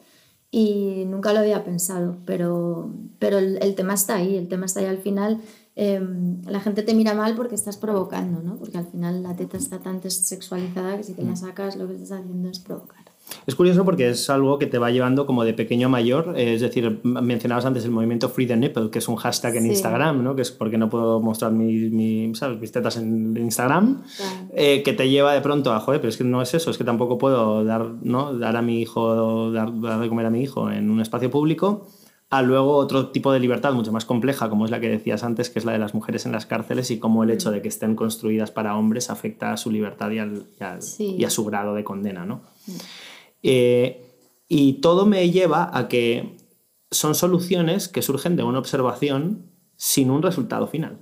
y 0.50 1.04
nunca 1.06 1.32
lo 1.32 1.40
había 1.40 1.64
pensado, 1.64 2.18
pero, 2.26 2.92
pero 3.18 3.38
el, 3.38 3.74
tema 3.74 3.94
está 3.94 4.16
ahí, 4.16 4.36
el 4.36 4.48
tema 4.48 4.66
está 4.66 4.80
ahí 4.80 4.86
al 4.86 4.98
final. 4.98 5.40
Em, 5.76 6.42
la 6.42 6.60
gente 6.60 6.82
te 6.82 6.94
mira 6.94 7.14
mal 7.14 7.36
porque 7.36 7.54
estás 7.54 7.76
provocando, 7.76 8.42
¿no? 8.42 8.56
Porque 8.56 8.78
al 8.78 8.86
final 8.86 9.22
la 9.22 9.36
teta 9.36 9.56
está 9.56 9.78
tan 9.78 10.02
sexualizada 10.02 10.96
que 10.96 11.04
si 11.04 11.14
te 11.14 11.22
la 11.22 11.32
mm. 11.32 11.36
sacas 11.36 11.76
lo 11.76 11.86
que 11.86 11.94
estás 11.94 12.20
haciendo 12.20 12.50
es 12.50 12.58
provocar. 12.58 13.09
Es 13.46 13.54
curioso 13.54 13.84
porque 13.84 14.10
es 14.10 14.30
algo 14.30 14.58
que 14.58 14.66
te 14.66 14.78
va 14.78 14.90
llevando 14.90 15.26
como 15.26 15.44
de 15.44 15.54
pequeño 15.54 15.86
a 15.86 15.90
mayor. 15.90 16.34
Es 16.36 16.60
decir, 16.60 17.00
mencionabas 17.04 17.64
antes 17.64 17.84
el 17.84 17.90
movimiento 17.90 18.28
Free 18.28 18.46
the 18.46 18.56
Nipple, 18.56 18.90
que 18.90 18.98
es 18.98 19.08
un 19.08 19.16
hashtag 19.16 19.56
en 19.56 19.66
Instagram, 19.66 20.22
¿no? 20.22 20.34
que 20.34 20.42
es 20.42 20.50
porque 20.50 20.78
no 20.78 20.88
puedo 20.88 21.20
mostrar 21.20 21.52
mi, 21.52 21.90
mi, 21.90 22.34
¿sabes? 22.34 22.60
mis 22.60 22.72
tetas 22.72 22.96
en 22.96 23.36
Instagram, 23.36 24.02
eh, 24.54 24.82
que 24.82 24.92
te 24.92 25.08
lleva 25.08 25.32
de 25.32 25.40
pronto 25.40 25.72
a, 25.72 25.80
joder, 25.80 26.00
pero 26.00 26.10
es 26.10 26.16
que 26.16 26.24
no 26.24 26.42
es 26.42 26.54
eso, 26.54 26.70
es 26.70 26.78
que 26.78 26.84
tampoco 26.84 27.18
puedo 27.18 27.64
dar, 27.64 27.86
¿no? 28.02 28.34
dar 28.34 28.56
a 28.56 28.62
mi 28.62 28.80
hijo, 28.80 29.50
dar, 29.52 29.78
dar 29.80 30.00
de 30.00 30.08
comer 30.08 30.26
a 30.26 30.30
mi 30.30 30.42
hijo 30.42 30.70
en 30.70 30.90
un 30.90 31.00
espacio 31.00 31.30
público 31.30 31.86
a 32.30 32.42
luego 32.42 32.76
otro 32.76 33.08
tipo 33.08 33.32
de 33.32 33.40
libertad 33.40 33.72
mucho 33.72 33.90
más 33.90 34.04
compleja, 34.04 34.48
como 34.48 34.64
es 34.64 34.70
la 34.70 34.78
que 34.78 34.88
decías 34.88 35.24
antes, 35.24 35.50
que 35.50 35.58
es 35.58 35.64
la 35.64 35.72
de 35.72 35.78
las 35.78 35.94
mujeres 35.94 36.26
en 36.26 36.32
las 36.32 36.46
cárceles 36.46 36.92
y 36.92 37.00
cómo 37.00 37.24
el 37.24 37.30
hecho 37.30 37.50
de 37.50 37.60
que 37.60 37.66
estén 37.66 37.96
construidas 37.96 38.52
para 38.52 38.76
hombres 38.76 39.10
afecta 39.10 39.52
a 39.52 39.56
su 39.56 39.70
libertad 39.70 40.10
y, 40.12 40.20
al, 40.20 40.44
y, 40.98 41.24
a 41.24 41.30
su 41.30 41.44
grado 41.44 41.74
de 41.74 41.82
condena. 41.82 42.24
¿no? 42.24 42.42
Eh, 43.42 44.04
y 44.48 44.74
todo 44.74 45.06
me 45.06 45.30
lleva 45.30 45.76
a 45.76 45.88
que 45.88 46.36
son 46.90 47.14
soluciones 47.14 47.88
que 47.88 48.02
surgen 48.02 48.36
de 48.36 48.42
una 48.42 48.58
observación 48.58 49.46
sin 49.76 50.10
un 50.10 50.22
resultado 50.22 50.66
final. 50.66 50.98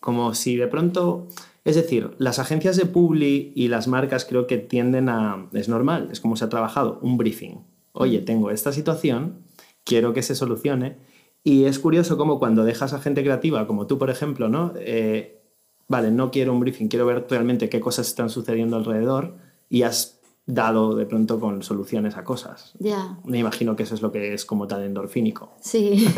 Como 0.00 0.34
si 0.34 0.56
de 0.56 0.68
pronto... 0.68 1.28
Es 1.64 1.76
decir, 1.76 2.10
las 2.18 2.40
agencias 2.40 2.76
de 2.76 2.86
Publi 2.86 3.52
y 3.54 3.68
las 3.68 3.86
marcas 3.86 4.24
creo 4.24 4.48
que 4.48 4.58
tienden 4.58 5.08
a... 5.08 5.48
Es 5.52 5.68
normal, 5.68 6.08
es 6.10 6.20
como 6.20 6.36
se 6.36 6.44
ha 6.44 6.48
trabajado, 6.48 6.98
un 7.02 7.16
briefing. 7.16 7.64
Oye, 7.92 8.18
tengo 8.18 8.50
esta 8.50 8.72
situación, 8.72 9.44
quiero 9.84 10.12
que 10.12 10.22
se 10.22 10.34
solucione. 10.34 10.96
Y 11.44 11.64
es 11.64 11.78
curioso 11.78 12.16
cómo 12.16 12.38
cuando 12.38 12.64
dejas 12.64 12.92
a 12.92 13.00
gente 13.00 13.22
creativa, 13.22 13.66
como 13.66 13.86
tú, 13.86 13.98
por 13.98 14.10
ejemplo, 14.10 14.48
¿no? 14.48 14.72
Eh, 14.76 15.40
vale, 15.88 16.10
no 16.10 16.30
quiero 16.30 16.52
un 16.52 16.60
briefing, 16.60 16.88
quiero 16.88 17.06
ver 17.06 17.26
realmente 17.28 17.68
qué 17.68 17.80
cosas 17.80 18.08
están 18.08 18.30
sucediendo 18.30 18.76
alrededor 18.76 19.36
y 19.68 19.82
has 19.82 20.20
dado 20.46 20.94
de 20.94 21.06
pronto 21.06 21.38
con 21.38 21.62
soluciones 21.62 22.16
a 22.16 22.24
cosas. 22.24 22.72
Ya. 22.78 23.18
Me 23.24 23.38
imagino 23.38 23.76
que 23.76 23.84
eso 23.84 23.94
es 23.94 24.02
lo 24.02 24.12
que 24.12 24.34
es 24.34 24.44
como 24.44 24.66
tan 24.66 24.82
endorfínico. 24.82 25.52
Sí. 25.60 26.08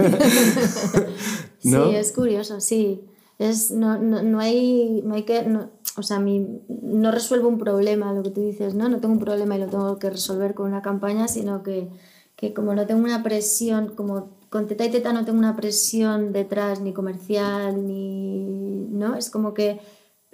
Sí, 1.58 1.72
es 1.72 2.12
curioso, 2.12 2.60
sí. 2.60 3.06
Es, 3.38 3.70
no, 3.70 3.96
no, 3.96 4.22
no 4.22 4.38
hay, 4.38 5.00
no 5.02 5.14
hay 5.14 5.22
que... 5.22 5.48
o 5.96 6.02
sea, 6.02 6.20
mi, 6.20 6.60
no 6.68 7.10
resuelvo 7.10 7.48
un 7.48 7.58
problema, 7.58 8.12
lo 8.12 8.22
que 8.22 8.28
tú 8.28 8.42
dices, 8.42 8.74
¿no? 8.74 8.90
No 8.90 9.00
tengo 9.00 9.14
un 9.14 9.20
problema 9.20 9.56
y 9.56 9.60
lo 9.60 9.68
tengo 9.68 9.98
que 9.98 10.10
resolver 10.10 10.52
con 10.52 10.66
una 10.66 10.82
campaña, 10.82 11.26
sino 11.26 11.62
que 11.62 11.88
que 12.36 12.52
como 12.52 12.74
no 12.74 12.86
tengo 12.86 13.02
una 13.02 13.22
presión, 13.22 13.94
como 13.94 14.30
con 14.50 14.66
Teta 14.66 14.84
y 14.84 14.90
Teta 14.90 15.12
no 15.12 15.24
tengo 15.24 15.38
una 15.38 15.56
presión 15.56 16.32
detrás 16.32 16.80
ni 16.80 16.92
comercial, 16.92 17.86
ni... 17.86 18.44
¿no? 18.90 19.16
Es 19.16 19.30
como 19.30 19.54
que 19.54 19.80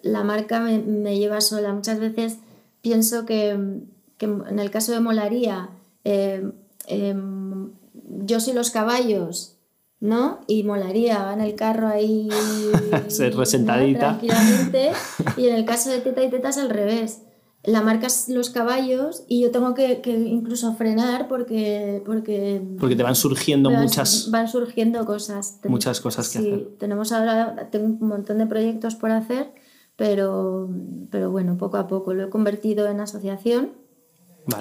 la 0.02 0.24
marca 0.24 0.60
me, 0.60 0.78
me 0.78 1.18
lleva 1.18 1.40
sola. 1.40 1.72
Muchas 1.72 2.00
veces 2.00 2.38
pienso 2.80 3.26
que, 3.26 3.58
que 4.18 4.26
en 4.26 4.58
el 4.58 4.70
caso 4.70 4.92
de 4.92 5.00
Molaría, 5.00 5.70
eh, 6.04 6.50
em, 6.86 7.70
yo 8.24 8.40
soy 8.40 8.54
los 8.54 8.70
caballos, 8.70 9.56
¿no? 10.00 10.40
Y 10.46 10.62
Molaría 10.64 11.22
va 11.24 11.34
en 11.34 11.40
el 11.40 11.54
carro 11.54 11.88
ahí... 11.88 12.28
Resentadita. 13.36 14.18
Tranquilamente. 14.18 14.92
Y 15.36 15.48
en 15.48 15.56
el 15.56 15.64
caso 15.64 15.90
de 15.90 16.00
Teta 16.00 16.22
y 16.22 16.30
Teta 16.30 16.48
es 16.48 16.58
al 16.58 16.70
revés 16.70 17.22
la 17.64 17.82
marca 17.82 18.08
los 18.28 18.50
caballos 18.50 19.24
y 19.28 19.42
yo 19.42 19.50
tengo 19.50 19.74
que, 19.74 20.00
incluso 20.06 20.74
frenar 20.74 21.28
porque, 21.28 22.02
porque... 22.06 22.62
Porque 22.78 22.96
te 22.96 23.02
van 23.02 23.14
surgiendo 23.14 23.70
muchas... 23.70 24.30
Van 24.30 24.48
surgiendo 24.48 25.04
cosas. 25.04 25.58
Muchas 25.64 26.00
cosas 26.00 26.30
que 26.30 26.38
sí, 26.38 26.68
tenemos 26.78 27.12
ahora, 27.12 27.68
tengo 27.70 27.86
un 27.86 28.08
montón 28.08 28.38
de 28.38 28.46
proyectos 28.46 28.94
por 28.94 29.10
hacer, 29.10 29.52
pero, 30.00 30.70
pero 31.10 31.30
bueno, 31.30 31.58
poco 31.58 31.76
a 31.76 31.86
poco. 31.86 32.14
Lo 32.14 32.24
he 32.24 32.30
convertido 32.30 32.88
en 32.88 33.00
asociación 33.00 33.72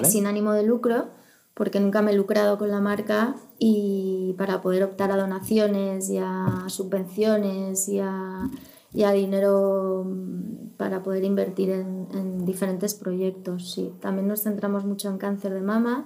sin 0.02 0.26
ánimo 0.26 0.52
de 0.52 0.64
lucro 0.64 1.06
porque 1.54 1.80
nunca 1.80 2.02
me 2.02 2.12
he 2.12 2.14
lucrado 2.14 2.58
con 2.58 2.70
la 2.70 2.82
marca 2.82 3.36
y 3.58 4.34
para 4.36 4.60
poder 4.60 4.82
optar 4.82 5.10
a 5.10 5.16
donaciones 5.16 6.10
y 6.10 6.18
a 6.18 6.66
subvenciones 6.68 7.88
y 7.88 8.00
a 8.00 8.50
y 8.92 9.04
a 9.04 9.12
dinero 9.12 10.04
mm, 10.04 10.76
para 10.76 11.02
poder 11.02 11.24
invertir 11.24 11.70
en, 11.70 12.08
en, 12.12 12.44
diferentes 12.44 12.92
proyectos. 12.92 13.72
Sí. 13.72 13.94
También 13.98 14.28
nos 14.28 14.42
centramos 14.42 14.84
mucho 14.84 15.08
en 15.08 15.16
cáncer 15.16 15.54
de 15.54 15.62
mama. 15.62 16.04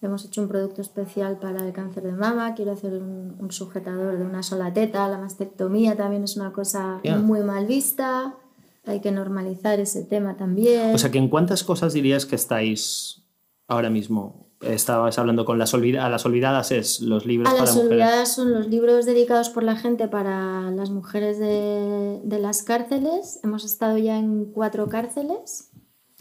Hemos 0.00 0.24
hecho 0.24 0.42
un 0.42 0.48
producto 0.48 0.80
especial 0.80 1.40
para 1.40 1.66
el 1.66 1.72
cáncer 1.72 2.04
de 2.04 2.12
mama. 2.12 2.54
Quiero 2.54 2.70
hacer 2.70 2.92
un, 2.92 3.34
un 3.36 3.50
sujetador 3.50 4.16
de 4.16 4.24
una 4.24 4.44
sola 4.44 4.72
teta. 4.72 5.08
La 5.08 5.18
mastectomía 5.18 5.96
también 5.96 6.22
es 6.22 6.36
una 6.36 6.52
cosa 6.52 7.00
muy 7.20 7.40
mal 7.40 7.66
vista. 7.66 8.36
Hay 8.84 9.00
que 9.00 9.12
normalizar 9.12 9.80
ese 9.80 10.04
tema 10.04 10.36
también. 10.36 10.94
O 10.94 10.98
sea, 10.98 11.10
que 11.10 11.18
¿en 11.18 11.28
cuántas 11.28 11.64
cosas 11.64 11.92
dirías 11.92 12.26
que 12.26 12.36
estáis 12.36 13.22
ahora 13.68 13.90
mismo 13.90 14.50
estabas 14.60 15.18
hablando 15.18 15.44
con 15.44 15.58
las, 15.58 15.72
a 15.72 16.08
las 16.08 16.26
olvidadas, 16.26 16.70
es 16.70 17.00
los 17.00 17.24
libros 17.24 17.48
a 17.48 17.54
las 17.54 17.76
olvidadas 17.76 18.34
son 18.34 18.52
los 18.52 18.66
libros 18.66 19.06
dedicados 19.06 19.48
por 19.48 19.62
la 19.62 19.76
gente 19.76 20.06
para 20.06 20.70
las 20.70 20.90
mujeres 20.90 21.38
de, 21.38 22.20
de, 22.22 22.38
las 22.38 22.62
cárceles. 22.62 23.40
Hemos 23.42 23.64
estado 23.64 23.96
ya 23.96 24.18
en 24.18 24.46
cuatro 24.46 24.88
cárceles 24.88 25.70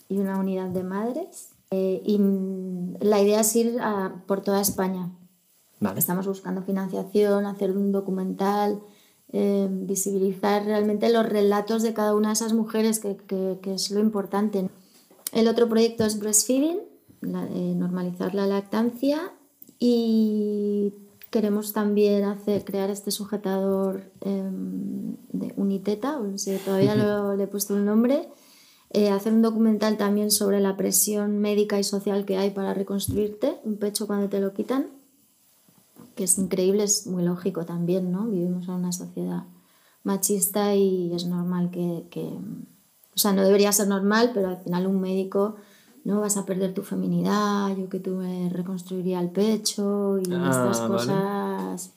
y 0.07 0.19
una 0.19 0.39
unidad 0.39 0.69
de 0.69 0.84
madres. 0.84 1.49
Eh, 1.71 2.01
y 2.03 2.19
la 2.99 3.21
idea 3.21 3.41
es 3.41 3.55
ir 3.55 3.77
a, 3.81 4.23
por 4.25 4.41
toda 4.41 4.62
España. 4.62 5.12
Estamos 5.95 6.27
buscando 6.27 6.63
financiación, 6.63 7.45
hacer 7.45 7.71
un 7.71 7.91
documental, 7.91 8.81
eh, 9.31 9.67
visibilizar 9.69 10.65
realmente 10.65 11.09
los 11.09 11.27
relatos 11.27 11.83
de 11.83 11.93
cada 11.93 12.15
una 12.15 12.29
de 12.29 12.33
esas 12.33 12.53
mujeres, 12.53 12.99
que, 12.99 13.15
que, 13.15 13.59
que 13.61 13.73
es 13.73 13.91
lo 13.91 13.99
importante. 13.99 14.69
El 15.31 15.47
otro 15.47 15.69
proyecto 15.69 16.05
es 16.05 16.19
Breastfeeding, 16.19 16.79
eh, 17.21 17.73
normalizar 17.75 18.33
la 18.33 18.47
lactancia 18.47 19.33
y 19.77 20.93
queremos 21.29 21.73
también 21.73 22.23
hacer, 22.23 22.63
crear 22.63 22.89
este 22.89 23.11
sujetador 23.11 24.09
em, 24.21 25.15
de 25.31 25.53
Uniteta, 25.57 26.17
no 26.17 26.37
sé, 26.37 26.59
todavía 26.63 26.95
no 26.95 27.35
le 27.35 27.43
he 27.43 27.47
puesto 27.47 27.73
un 27.73 27.85
nombre, 27.85 28.29
eh, 28.91 29.09
hacer 29.09 29.33
un 29.33 29.41
documental 29.41 29.97
también 29.97 30.31
sobre 30.31 30.59
la 30.59 30.77
presión 30.77 31.39
médica 31.39 31.77
y 31.79 31.83
social 31.83 32.25
que 32.25 32.37
hay 32.37 32.51
para 32.51 32.73
reconstruirte 32.73 33.57
un 33.63 33.77
pecho 33.77 34.07
cuando 34.07 34.29
te 34.29 34.39
lo 34.39 34.53
quitan, 34.53 34.87
que 36.19 36.25
es 36.25 36.38
increíble, 36.38 36.84
es 36.84 37.08
muy 37.08 37.23
lógico 37.23 37.63
también, 37.63 38.12
¿no? 38.12 38.27
Vivimos 38.27 38.67
en 38.67 38.73
una 38.73 38.91
sociedad 38.91 39.43
machista 40.03 40.75
y 40.75 41.13
es 41.13 41.25
normal 41.25 41.71
que, 41.71 42.08
que 42.12 42.23
o 42.23 43.17
sea, 43.17 43.32
no 43.32 43.41
debería 43.41 43.71
ser 43.71 43.88
normal, 43.88 44.32
pero 44.34 44.49
al 44.49 44.58
final 44.58 44.86
un 44.86 44.99
médico 44.99 45.55
no 46.03 46.19
vas 46.19 46.36
a 46.36 46.45
perder 46.45 46.73
tu 46.73 46.84
feminidad, 46.84 47.73
yo 47.77 47.88
que 47.88 48.01
tú 48.01 48.15
me 48.15 48.49
reconstruiría 48.49 49.21
el 49.21 49.29
pecho 49.29 50.19
y 50.19 50.29
ah, 50.34 50.47
estas 50.49 50.82
cosas. 50.82 51.93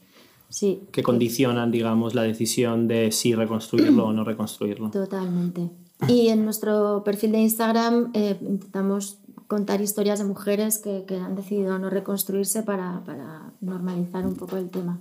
Sí. 0.49 0.85
Que 0.93 1.03
condicionan, 1.03 1.73
digamos, 1.73 2.15
la 2.15 2.23
decisión 2.23 2.87
de 2.87 3.11
si 3.11 3.35
reconstruirlo 3.35 4.07
o 4.07 4.13
no 4.13 4.23
reconstruirlo. 4.23 4.93
Totalmente. 4.93 5.69
Y 6.07 6.29
en 6.29 6.45
nuestro 6.45 7.03
perfil 7.03 7.33
de 7.33 7.39
Instagram 7.41 8.13
eh, 8.15 8.39
intentamos 8.41 9.19
contar 9.53 9.83
historias 9.83 10.19
de 10.19 10.25
mujeres 10.25 10.79
que, 10.79 11.05
que 11.07 11.17
han 11.17 11.37
decidido 11.37 11.79
no 11.79 11.91
reconstruirse 11.91 12.63
para, 12.63 13.03
para, 13.05 13.53
normalizar 13.61 14.27
un 14.27 14.35
poco 14.35 14.57
el 14.57 14.71
tema. 14.71 14.99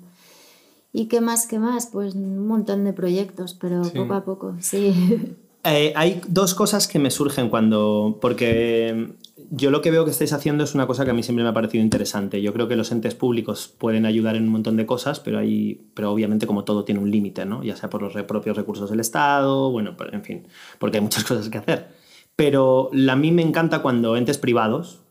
¿Y 0.92 1.06
qué 1.06 1.22
más, 1.22 1.48
qué 1.48 1.58
más? 1.58 1.86
Pues 1.86 2.16
un 2.16 2.46
montón 2.46 2.84
de 2.84 2.92
proyectos, 2.92 3.54
pero 3.54 3.82
poco 3.84 4.14
a 4.14 4.26
poco, 4.26 4.58
sí. 4.60 4.94
Eh, 5.64 5.94
hay 5.96 6.20
dos 6.28 6.56
cosas 6.56 6.88
que 6.88 6.98
me 6.98 7.12
surgen 7.12 7.48
cuando. 7.48 8.18
Porque 8.20 9.14
yo 9.52 9.70
lo 9.70 9.84
que 9.84 9.92
veo 9.92 10.06
que 10.06 10.10
estáis 10.10 10.34
haciendo 10.34 10.64
es 10.64 10.74
una 10.74 10.88
cosa 10.88 11.06
que 11.06 11.12
a 11.12 11.14
mí 11.14 11.22
siempre 11.22 11.44
me 11.44 11.50
ha 11.52 11.54
parecido 11.54 11.84
interesante. 11.84 12.42
Yo 12.42 12.52
creo 12.52 12.68
que 12.68 12.76
los 12.76 12.92
entes 12.92 13.14
públicos 13.14 13.72
pueden 13.78 14.08
ayudar 14.08 14.36
en 14.36 14.46
un 14.46 14.50
montón 14.50 14.76
de 14.76 14.88
cosas, 14.88 15.20
pero, 15.20 15.38
hay, 15.38 15.80
pero 15.94 16.12
obviamente, 16.12 16.48
como 16.48 16.64
todo, 16.64 16.84
tiene 16.84 17.00
un 17.00 17.12
límite, 17.12 17.46
¿no? 17.46 17.64
Ya 17.64 17.76
sea 17.76 17.92
por 17.92 18.02
los 18.02 18.14
propios 18.24 18.58
recursos 18.58 18.90
del 18.90 19.02
Estado, 19.02 19.70
bueno, 19.70 19.96
en 20.12 20.24
fin, 20.24 20.48
porque 20.80 20.98
hay 20.98 21.04
muchas 21.04 21.24
cosas 21.30 21.48
que 21.48 21.60
hacer. 21.60 22.01
Pero 22.42 22.90
a 23.08 23.16
mí 23.16 23.32
me 23.32 23.44
encanta 23.44 23.84
cuando 23.84 24.18
entes 24.18 24.40
privados, 24.40 25.02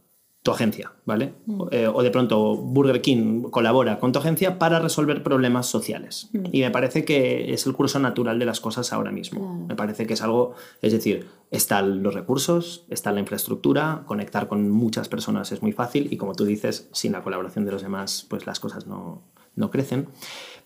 tu 0.42 0.50
agencia, 0.50 0.94
¿vale? 1.04 1.34
Mm. 1.46 1.62
Eh, 1.70 1.86
o 1.86 2.02
de 2.02 2.10
pronto 2.10 2.56
Burger 2.56 3.00
King 3.00 3.42
colabora 3.52 4.00
con 4.00 4.10
tu 4.10 4.18
agencia 4.18 4.58
para 4.58 4.80
resolver 4.80 5.22
problemas 5.22 5.66
sociales. 5.66 6.28
Mm. 6.32 6.44
Y 6.50 6.60
me 6.62 6.72
parece 6.72 7.04
que 7.04 7.54
es 7.54 7.66
el 7.66 7.74
curso 7.74 8.00
natural 8.00 8.40
de 8.40 8.46
las 8.46 8.58
cosas 8.58 8.92
ahora 8.92 9.12
mismo. 9.12 9.64
Me 9.68 9.76
parece 9.76 10.08
que 10.08 10.14
es 10.14 10.22
algo, 10.22 10.54
es 10.82 10.92
decir, 10.92 11.28
están 11.52 12.02
los 12.02 12.14
recursos, 12.14 12.84
está 12.90 13.12
la 13.12 13.20
infraestructura, 13.20 14.02
conectar 14.06 14.48
con 14.48 14.68
muchas 14.68 15.08
personas 15.08 15.52
es 15.52 15.62
muy 15.62 15.70
fácil 15.70 16.08
y 16.10 16.16
como 16.16 16.34
tú 16.34 16.44
dices, 16.44 16.88
sin 16.90 17.12
la 17.12 17.22
colaboración 17.22 17.64
de 17.64 17.70
los 17.70 17.82
demás, 17.82 18.26
pues 18.28 18.44
las 18.44 18.58
cosas 18.58 18.88
no, 18.88 19.22
no 19.54 19.70
crecen. 19.70 20.08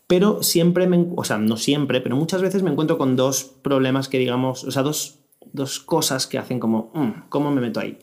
Pero 0.07 0.42
siempre, 0.42 0.87
me, 0.87 1.09
o 1.14 1.24
sea, 1.24 1.37
no 1.37 1.59
siempre, 1.59 2.00
pero 2.00 2.16
muchas 2.16 2.40
veces 2.40 2.62
me 2.62 2.70
encuentro 2.70 2.96
con 2.96 3.16
dos 3.16 3.44
problemas 3.44 4.09
que 4.09 4.18
digamos, 4.18 4.64
o 4.64 4.70
sea, 4.70 4.83
dos, 4.83 5.23
dos 5.52 5.80
cosas 5.80 6.26
que 6.26 6.38
hacen 6.38 6.61
como, 6.61 6.90
mm, 6.94 7.28
¿cómo 7.28 7.50
me 7.50 7.61
meto 7.61 7.80
ahí? 7.80 7.98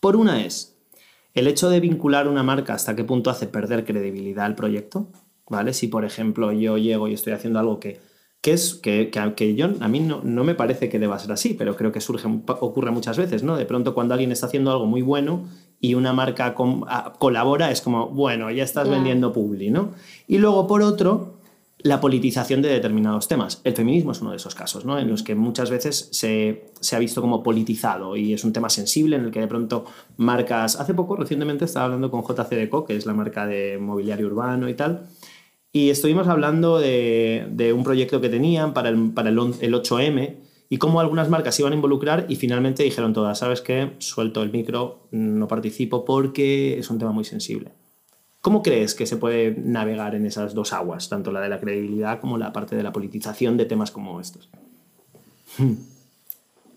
Por 0.00 0.16
una 0.16 0.44
es, 0.44 0.76
el 1.34 1.46
hecho 1.46 1.70
de 1.70 1.80
vincular 1.80 2.28
una 2.28 2.42
marca 2.42 2.74
hasta 2.74 2.94
qué 2.94 3.04
punto 3.04 3.30
hace 3.30 3.46
perder 3.46 3.84
credibilidad 3.84 4.44
al 4.44 4.54
proyecto, 4.54 5.08
¿vale? 5.48 5.72
Si, 5.72 5.88
por 5.88 6.04
ejemplo, 6.04 6.52
yo 6.52 6.78
llego 6.78 7.08
y 7.08 7.14
estoy 7.14 7.32
haciendo 7.32 7.58
algo 7.58 7.80
que, 7.80 8.00
que 8.42 8.52
es 8.52 8.74
que, 8.74 9.10
que, 9.36 9.54
yo, 9.54 9.68
a 9.80 9.88
mí 9.88 10.00
no, 10.00 10.20
no, 10.24 10.44
me 10.44 10.54
parece 10.54 10.88
que 10.88 10.98
deba 10.98 11.18
ser 11.18 11.32
así, 11.32 11.54
pero 11.54 11.76
creo 11.76 11.92
que 11.92 12.00
surge, 12.00 12.26
ocurre 12.26 12.90
muchas 12.90 13.16
veces, 13.16 13.42
¿no? 13.42 13.56
De 13.56 13.64
pronto 13.64 13.94
cuando 13.94 14.14
alguien 14.14 14.32
está 14.32 14.46
haciendo 14.46 14.72
algo 14.72 14.86
muy 14.86 15.00
bueno 15.00 15.44
y 15.80 15.94
una 15.94 16.12
marca 16.12 16.54
colabora, 16.54 17.70
es 17.70 17.80
como, 17.80 18.08
bueno, 18.08 18.50
ya 18.50 18.64
estás 18.64 18.88
vendiendo 18.88 19.32
publi, 19.32 19.70
¿no? 19.70 19.92
Y 20.26 20.38
luego, 20.38 20.66
por 20.66 20.82
otro, 20.82 21.38
la 21.82 22.00
politización 22.00 22.62
de 22.62 22.68
determinados 22.68 23.28
temas. 23.28 23.60
El 23.64 23.74
feminismo 23.74 24.12
es 24.12 24.20
uno 24.20 24.30
de 24.30 24.36
esos 24.36 24.54
casos, 24.54 24.84
¿no? 24.84 24.98
en 24.98 25.08
los 25.08 25.22
que 25.22 25.34
muchas 25.34 25.70
veces 25.70 26.08
se, 26.12 26.70
se, 26.80 26.96
ha 26.96 26.98
visto 26.98 27.20
como 27.20 27.42
politizado 27.42 28.16
y 28.16 28.32
es 28.32 28.44
un 28.44 28.52
tema 28.52 28.68
sensible 28.68 29.16
en 29.16 29.24
el 29.24 29.30
que 29.30 29.40
de 29.40 29.48
pronto 29.48 29.84
marcas... 30.16 30.76
Hace 30.76 30.94
poco, 30.94 31.16
recientemente, 31.16 31.64
estaba 31.64 31.86
hablando 31.86 32.10
con 32.10 32.22
JCDeco, 32.22 32.84
que 32.84 32.96
es 32.96 33.06
la 33.06 33.14
marca 33.14 33.46
de 33.46 33.78
mobiliario 33.78 34.26
urbano 34.26 34.68
y 34.68 34.74
tal, 34.74 35.06
y 35.72 35.90
estuvimos 35.90 36.28
hablando 36.28 36.78
de, 36.78 37.46
de 37.50 37.72
un 37.72 37.82
proyecto 37.82 38.20
que 38.20 38.28
tenían 38.28 38.74
para 38.74 38.90
el, 38.90 39.10
para 39.12 39.30
el, 39.30 39.38
el 39.38 39.74
8M 39.74 40.36
y 40.68 40.78
cómo 40.78 41.00
algunas 41.00 41.28
marcas 41.28 41.54
se 41.54 41.62
iban 41.62 41.72
a 41.72 41.76
involucrar 41.76 42.26
y 42.28 42.36
finalmente 42.36 42.82
dijeron 42.82 43.12
todas, 43.12 43.38
¿sabes 43.38 43.60
qué? 43.60 43.92
Suelto 43.98 44.42
el 44.42 44.52
micro, 44.52 45.08
no 45.10 45.48
participo 45.48 46.04
porque 46.04 46.78
es 46.78 46.90
un 46.90 46.98
tema 46.98 47.12
muy 47.12 47.24
sensible. 47.24 47.72
¿Cómo 48.42 48.62
crees 48.62 48.94
que 48.94 49.06
se 49.06 49.16
puede 49.16 49.56
navegar 49.56 50.14
en 50.16 50.26
esas 50.26 50.52
dos 50.52 50.72
aguas, 50.72 51.08
tanto 51.08 51.30
la 51.32 51.40
de 51.40 51.48
la 51.48 51.60
credibilidad 51.60 52.20
como 52.20 52.36
la 52.36 52.52
parte 52.52 52.74
de 52.76 52.82
la 52.82 52.92
politización 52.92 53.56
de 53.56 53.64
temas 53.66 53.90
como 53.92 54.20
estos? 54.20 54.50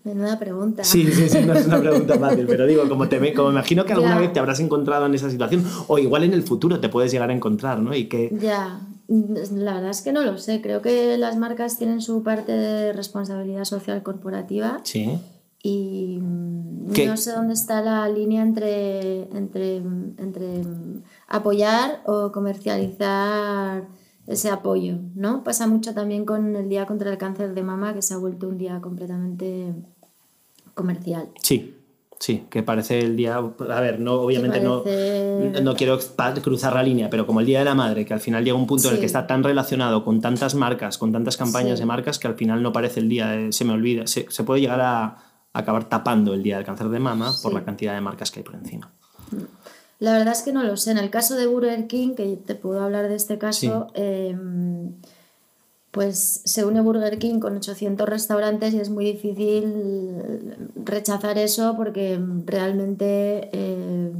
Menuda 0.04 0.38
pregunta. 0.38 0.84
Sí, 0.84 1.10
sí, 1.10 1.28
sí, 1.28 1.40
no 1.44 1.54
es 1.54 1.66
una 1.66 1.80
pregunta 1.80 2.16
fácil, 2.18 2.46
pero 2.46 2.64
digo, 2.66 2.88
como, 2.88 3.08
te, 3.08 3.34
como 3.34 3.50
imagino 3.50 3.84
que 3.84 3.92
alguna 3.92 4.14
Ya. 4.14 4.20
vez 4.20 4.32
te 4.32 4.38
habrás 4.38 4.60
encontrado 4.60 5.06
en 5.06 5.14
esa 5.14 5.28
situación, 5.28 5.64
o 5.88 5.98
igual 5.98 6.22
en 6.22 6.32
el 6.32 6.44
futuro 6.44 6.78
te 6.78 6.88
puedes 6.88 7.10
llegar 7.10 7.30
a 7.30 7.32
encontrar, 7.32 7.80
¿no? 7.80 7.92
Y 7.92 8.04
que... 8.04 8.32
Ya, 8.40 8.80
la 9.08 9.74
verdad 9.74 9.90
es 9.90 10.02
que 10.02 10.12
no 10.12 10.22
lo 10.22 10.38
sé. 10.38 10.62
Creo 10.62 10.82
que 10.82 11.18
las 11.18 11.36
marcas 11.36 11.78
tienen 11.78 12.00
su 12.00 12.22
parte 12.22 12.52
de 12.52 12.92
responsabilidad 12.92 13.64
social 13.64 14.04
corporativa 14.04 14.80
Sí. 14.84 15.18
Y 15.62 16.20
¿Qué? 16.94 17.06
no 17.06 17.16
sé 17.16 17.32
dónde 17.32 17.54
está 17.54 17.82
la 17.82 18.08
línea 18.08 18.42
entre, 18.42 19.22
entre, 19.36 19.76
entre 19.76 20.62
apoyar 21.28 22.02
o 22.06 22.30
comercializar 22.32 23.88
ese 24.26 24.50
apoyo, 24.50 24.98
¿no? 25.14 25.42
Pasa 25.44 25.66
mucho 25.66 25.94
también 25.94 26.24
con 26.24 26.54
el 26.56 26.68
Día 26.68 26.86
contra 26.86 27.10
el 27.10 27.18
Cáncer 27.18 27.54
de 27.54 27.62
Mama, 27.62 27.94
que 27.94 28.02
se 28.02 28.14
ha 28.14 28.16
vuelto 28.16 28.48
un 28.48 28.58
día 28.58 28.80
completamente 28.80 29.72
comercial. 30.74 31.28
Sí, 31.42 31.76
sí, 32.18 32.44
que 32.50 32.62
parece 32.64 32.98
el 32.98 33.16
día. 33.16 33.36
A 33.36 33.80
ver, 33.80 34.00
no, 34.00 34.14
obviamente 34.14 34.60
parece- 34.60 35.50
no, 35.54 35.60
no 35.60 35.74
quiero 35.76 35.98
cruzar 36.42 36.74
la 36.74 36.82
línea, 36.82 37.08
pero 37.08 37.24
como 37.26 37.38
el 37.40 37.46
Día 37.46 37.60
de 37.60 37.64
la 37.66 37.74
Madre, 37.76 38.04
que 38.04 38.14
al 38.14 38.20
final 38.20 38.44
llega 38.44 38.56
un 38.56 38.66
punto 38.66 38.88
en 38.88 38.94
el 38.94 39.00
que 39.00 39.06
está 39.06 39.26
tan 39.28 39.44
relacionado 39.44 40.04
con 40.04 40.20
tantas 40.20 40.54
marcas, 40.56 40.98
con 40.98 41.12
tantas 41.12 41.36
campañas 41.36 41.78
Sí. 41.78 41.82
de 41.82 41.86
marcas, 41.86 42.18
que 42.18 42.26
al 42.26 42.34
final 42.34 42.62
no 42.62 42.72
parece 42.72 43.00
el 43.00 43.08
día, 43.08 43.28
de- 43.28 43.52
se 43.52 43.64
me 43.64 43.72
olvida. 43.74 44.06
Se, 44.08 44.26
se 44.28 44.42
puede 44.44 44.60
llegar 44.60 44.80
a 44.80 45.18
acabar 45.58 45.88
tapando 45.88 46.34
el 46.34 46.42
Día 46.42 46.56
del 46.56 46.64
Cáncer 46.64 46.88
de 46.88 46.98
Mama 46.98 47.34
por 47.42 47.52
la 47.52 47.64
cantidad 47.64 47.94
de 47.94 48.00
marcas 48.00 48.30
que 48.30 48.40
hay 48.40 48.44
por 48.44 48.54
encima. 48.54 48.90
La 49.98 50.12
verdad 50.12 50.32
es 50.32 50.42
que 50.42 50.52
no 50.52 50.62
lo 50.62 50.76
sé. 50.76 50.90
En 50.90 50.98
el 50.98 51.10
caso 51.10 51.36
de 51.36 51.46
Burger 51.46 51.86
King, 51.86 52.14
que 52.14 52.36
te 52.36 52.54
puedo 52.54 52.82
hablar 52.82 53.08
de 53.08 53.16
este 53.16 53.38
caso, 53.38 53.88
eh, 53.94 54.36
pues 55.90 56.42
se 56.44 56.64
une 56.66 56.82
Burger 56.82 57.18
King 57.18 57.40
con 57.40 57.56
800 57.56 58.06
restaurantes 58.06 58.74
y 58.74 58.80
es 58.80 58.90
muy 58.90 59.06
difícil 59.06 60.72
rechazar 60.84 61.38
eso 61.38 61.74
porque 61.76 62.20
realmente 62.44 63.48
eh, 63.52 64.12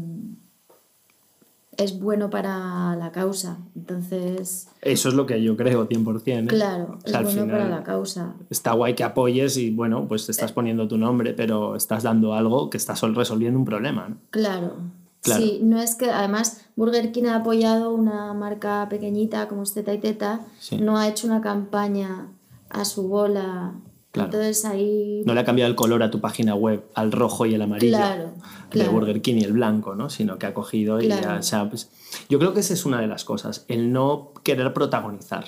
es 1.76 1.98
bueno 2.00 2.30
para 2.30 2.96
la 2.96 3.12
causa. 3.12 3.58
Entonces, 3.74 4.68
Eso 4.82 5.08
es 5.08 5.14
lo 5.14 5.26
que 5.26 5.42
yo 5.42 5.56
creo, 5.56 5.88
100%. 5.88 6.44
¿eh? 6.44 6.46
claro, 6.46 6.98
O 7.04 7.06
es 7.08 7.14
al 7.14 7.24
bueno 7.24 7.42
final- 7.42 7.58
para 7.58 7.68
la 7.70 7.82
causa. 7.82 8.34
está 8.50 8.72
guay 8.72 8.94
que 8.94 9.04
apoyes 9.04 9.56
y 9.56 9.70
bueno, 9.70 10.06
pues 10.08 10.26
te 10.26 10.32
estás 10.32 10.52
poniendo 10.52 10.88
tu 10.88 10.96
nombre, 10.98 11.32
pero 11.34 11.76
estás 11.76 12.02
dando 12.02 12.34
algo 12.34 12.70
que 12.70 12.76
estás 12.76 12.98
sol- 12.98 13.14
resolviendo 13.14 13.58
un 13.58 13.64
problema. 13.64 14.08
¿no? 14.08 14.16
Claro. 14.30 14.74
Claro. 15.22 15.42
Sí, 15.42 15.58
no 15.62 15.80
es 15.80 15.96
que 15.96 16.08
además 16.10 16.60
Burger 16.76 17.10
King 17.10 17.24
ha 17.24 17.36
apoyado 17.36 17.90
una 17.92 18.32
marca 18.32 18.86
pequeñita 18.88 19.48
como 19.48 19.64
es 19.64 19.72
Teta 19.74 19.92
y 19.92 19.98
Teta, 19.98 20.40
Sí. 20.60 20.76
no 20.78 20.98
ha 20.98 21.08
hecho 21.08 21.26
una 21.26 21.40
campaña 21.40 22.28
a 22.70 22.84
su 22.84 23.08
bola. 23.08 23.72
Claro. 24.16 24.30
Entonces 24.32 24.64
ahí 24.64 25.22
No 25.24 25.34
le 25.34 25.40
ha 25.40 25.44
cambiado 25.44 25.70
el 25.70 25.76
color 25.76 26.02
a 26.02 26.10
tu 26.10 26.20
página 26.20 26.54
web 26.54 26.84
al 26.94 27.12
rojo 27.12 27.46
y 27.46 27.54
el 27.54 27.62
amarillo 27.62 27.96
Claro, 27.96 28.32
de. 28.72 28.88
Burger 28.88 29.22
King 29.22 29.36
y 29.36 29.44
el 29.44 29.52
blanco, 29.52 29.94
¿no? 29.94 30.10
Sino 30.10 30.38
que 30.38 30.46
ha 30.46 30.54
cogido 30.54 31.00
y 31.00 31.06
Claro. 31.06 31.22
ya, 31.22 31.34
o 31.38 31.42
sea, 31.42 31.68
pues, 31.70 31.90
yo 32.28 32.38
creo 32.38 32.52
que 32.54 32.60
esa 32.60 32.74
es 32.74 32.84
una 32.86 33.00
de 33.00 33.06
las 33.06 33.24
cosas, 33.24 33.64
el 33.68 33.92
no 33.92 34.32
querer 34.42 34.72
protagonizar. 34.72 35.44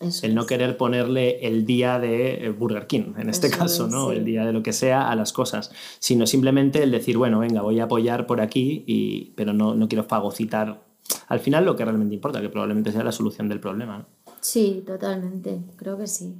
Eso 0.00 0.24
el 0.24 0.34
no 0.34 0.42
es. 0.42 0.46
querer 0.46 0.76
ponerle 0.78 1.46
el 1.46 1.66
día 1.66 1.98
de 1.98 2.46
eh, 2.46 2.50
Burger 2.50 2.86
King, 2.86 3.12
en 3.18 3.28
este 3.28 3.48
Eso 3.48 3.58
caso, 3.58 3.86
es, 3.86 3.92
¿no? 3.92 4.10
sí. 4.10 4.16
El 4.16 4.24
día 4.24 4.46
de 4.46 4.52
lo 4.54 4.62
que 4.62 4.72
sea 4.72 5.10
a 5.10 5.14
las 5.14 5.32
cosas, 5.34 5.70
sino 5.98 6.26
simplemente 6.26 6.82
el 6.82 6.90
decir, 6.90 7.18
bueno, 7.18 7.38
venga, 7.40 7.60
voy 7.60 7.80
a 7.80 7.84
apoyar 7.84 8.26
por 8.26 8.40
aquí, 8.40 8.82
y, 8.86 9.32
pero 9.36 9.52
no, 9.52 9.74
no 9.74 9.88
quiero 9.88 10.04
fagocitar 10.04 10.82
al 11.28 11.40
final 11.40 11.64
lo 11.64 11.76
que 11.76 11.84
realmente 11.84 12.14
importa, 12.14 12.40
que 12.40 12.48
probablemente 12.48 12.92
sea 12.92 13.02
la 13.04 13.12
solución 13.12 13.48
del 13.48 13.60
problema. 13.60 13.98
¿no? 13.98 14.06
Sí, 14.40 14.82
totalmente, 14.86 15.60
creo 15.76 15.98
que 15.98 16.06
sí. 16.06 16.34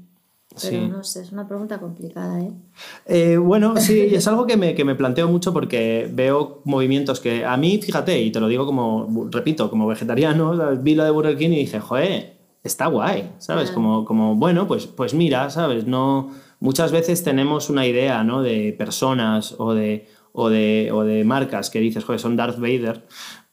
Pero 0.63 0.83
Sí. 0.83 0.89
no 0.89 1.05
sé, 1.05 1.23
es 1.23 1.33
una 1.33 1.47
pregunta 1.47 1.79
complicada, 1.79 2.41
¿eh? 2.41 2.53
Eh, 3.07 3.37
bueno, 3.37 3.75
sí, 3.79 3.99
es 4.13 4.27
algo 4.29 4.47
que 4.47 4.57
me, 4.57 4.75
que 4.75 4.85
me 4.85 4.95
planteo 4.95 5.29
mucho 5.29 5.53
porque 5.53 6.09
veo 6.13 6.63
movimientos 6.65 7.21
que 7.21 7.45
a 7.45 7.57
mí, 7.57 7.79
fíjate, 7.83 8.21
y 8.21 8.31
te 8.31 8.41
lo 8.41 8.49
digo 8.49 8.67
como, 8.67 9.29
repito, 9.31 9.71
como 9.71 9.87
vegetariano, 9.87 10.57
¿sabes? 10.57 10.83
vi 10.83 10.95
lo 10.95 11.05
de 11.05 11.11
Burger 11.11 11.37
King 11.37 11.51
y 11.51 11.57
dije, 11.57 11.81
joder, 11.81 12.39
está 12.63 12.87
guay, 12.87 13.33
¿sabes? 13.39 13.71
Claro. 13.71 13.75
Como, 13.75 14.05
como, 14.05 14.35
bueno, 14.37 14.67
pues, 14.67 14.87
pues 14.87 15.15
mira, 15.15 15.49
¿sabes? 15.51 15.87
No, 15.87 16.31
muchas 16.61 16.93
veces 16.93 17.23
tenemos 17.25 17.71
una 17.71 17.87
idea, 17.87 18.23
¿no? 18.25 18.43
De 18.43 18.75
personas 18.77 19.55
o 19.59 19.73
de, 19.73 20.07
o 20.33 20.49
de, 20.51 20.91
o 20.93 21.03
de 21.05 21.25
marcas 21.25 21.71
que 21.71 21.81
dices, 21.81 22.05
joder, 22.05 22.21
son 22.21 22.37
Darth 22.37 22.59
Vader. 22.59 23.07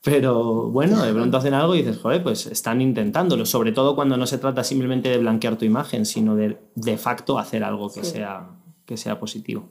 Pero 0.10 0.70
bueno, 0.70 1.04
de 1.04 1.12
pronto 1.14 1.36
hacen 1.36 1.54
algo 1.54 1.76
y 1.76 1.80
dices, 1.80 1.98
joder, 1.98 2.24
pues 2.24 2.46
están 2.48 2.80
intentándolo, 2.80 3.46
sobre 3.46 3.74
todo 3.74 3.94
cuando 3.94 4.16
no 4.16 4.26
se 4.26 4.38
trata 4.38 4.64
simplemente 4.64 5.10
de 5.10 5.18
blanquear 5.18 5.58
tu 5.58 5.66
imagen, 5.66 6.06
sino 6.06 6.36
de 6.36 6.58
de 6.76 6.98
facto 6.98 7.38
hacer 7.38 7.64
algo 7.64 7.92
que, 7.92 8.06
Sí. 8.06 8.12
sea, 8.12 8.50
que 8.86 8.96
sea 8.96 9.20
positivo. 9.20 9.68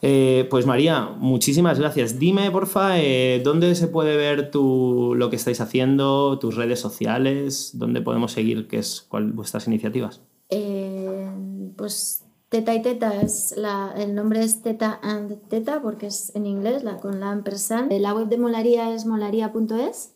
Eh, 0.00 0.46
pues 0.50 0.64
María, 0.64 1.10
muchísimas 1.16 1.78
gracias. 1.78 2.18
Dime, 2.20 2.50
porfa, 2.50 3.00
eh, 3.00 3.40
¿dónde 3.44 3.74
se 3.74 3.88
puede 3.88 4.16
ver 4.16 4.50
tu, 4.50 5.14
lo 5.16 5.28
que 5.28 5.36
estáis 5.36 5.60
haciendo, 5.60 6.38
tus 6.38 6.54
redes 6.56 6.78
sociales? 6.80 7.70
¿Dónde 7.74 8.00
podemos 8.00 8.32
seguir 8.32 8.68
qué 8.68 8.78
es, 8.78 9.06
cuál, 9.08 9.32
vuestras 9.32 9.66
iniciativas? 9.66 10.20
Eh, 10.50 11.30
pues 11.76 12.21
Teta 12.52 12.74
y 12.74 12.82
Teta 12.82 13.20
es 13.22 13.54
la, 13.56 13.94
el 13.96 14.14
nombre 14.14 14.44
es 14.44 14.60
Teta 14.62 15.00
and 15.02 15.48
Teta 15.48 15.80
porque 15.80 16.06
es 16.08 16.30
en 16.36 16.44
inglés, 16.44 16.84
la, 16.84 16.98
con 16.98 17.18
la 17.18 17.30
ampersand. 17.30 17.90
Eh, 17.90 17.98
La 17.98 18.12
web 18.14 18.28
de 18.28 18.36
Molaría 18.36 18.94
es 18.94 19.06
molaría.es 19.06 20.12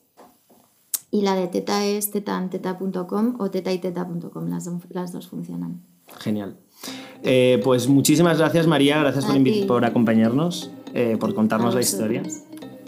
y 1.11 1.23
la 1.23 1.35
de 1.35 1.47
Teta 1.49 1.85
es 1.87 2.11
tetaandteta.com 2.11 3.37
o 3.41 3.51
tetayteta.com, 3.51 4.49
las, 4.51 4.67
do- 4.67 4.81
las 4.91 5.13
dos 5.13 5.29
funcionan. 5.29 5.81
Genial. 6.19 6.59
Eh, 7.23 7.59
pues 7.65 7.89
muchísimas 7.89 8.37
gracias, 8.37 8.67
María. 8.67 8.99
Gracias 9.01 9.25
por, 9.25 9.67
por 9.67 9.85
acompañarnos, 9.87 10.71
eh, 10.93 11.17
por 11.19 11.35
contarnos 11.35 11.75
la 11.75 11.81
historia. 11.81 12.23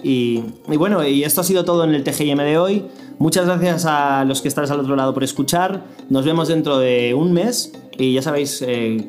Y, 0.03 0.43
bueno, 0.67 1.07
y 1.07 1.25
esto 1.25 1.41
ha 1.41 1.45
sido 1.45 1.65
todo 1.65 1.85
en 1.85 1.95
el 1.95 2.05
TGIM 2.05 2.39
de 2.39 2.59
hoy. 2.59 2.85
Muchas 3.19 3.47
gracias 3.47 3.85
a 3.85 4.25
los 4.25 4.43
que 4.43 4.49
estáis 4.49 4.71
al 4.71 4.81
otro 4.81 4.95
lado 4.97 5.13
por 5.13 5.25
escuchar. 5.25 5.85
Nos 6.09 6.25
vemos 6.25 6.49
dentro 6.49 6.79
de 6.79 7.15
un 7.15 7.33
mes. 7.33 7.73
Y 7.99 8.15
ya 8.15 8.23
sabéis, 8.23 8.63
eh, 8.65 9.05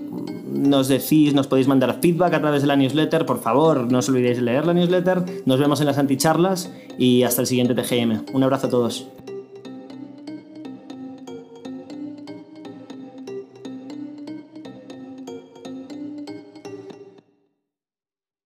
nos 0.52 0.88
decís, 0.88 1.36
nos 1.36 1.46
podéis 1.46 1.68
mandar 1.68 2.00
feedback 2.02 2.34
a 2.34 2.42
través 2.42 2.62
de 2.62 2.68
la 2.68 2.76
newsletter. 2.76 3.26
Por 3.26 3.40
favor, 3.40 3.92
no 3.92 4.00
os 4.00 4.10
olvidéis 4.10 4.38
de 4.38 4.44
leer 4.44 4.66
la 4.66 4.74
newsletter. 4.74 5.24
Nos 5.46 5.60
vemos 5.60 5.80
en 5.80 5.88
las 5.88 6.00
anticharlas 6.00 6.72
y 6.98 7.22
hasta 7.22 7.42
el 7.42 7.48
siguiente 7.48 7.76
TGM. 7.76 8.34
Un 8.34 8.44
abrazo 8.44 8.68
a 8.68 8.70
todos. 8.72 9.08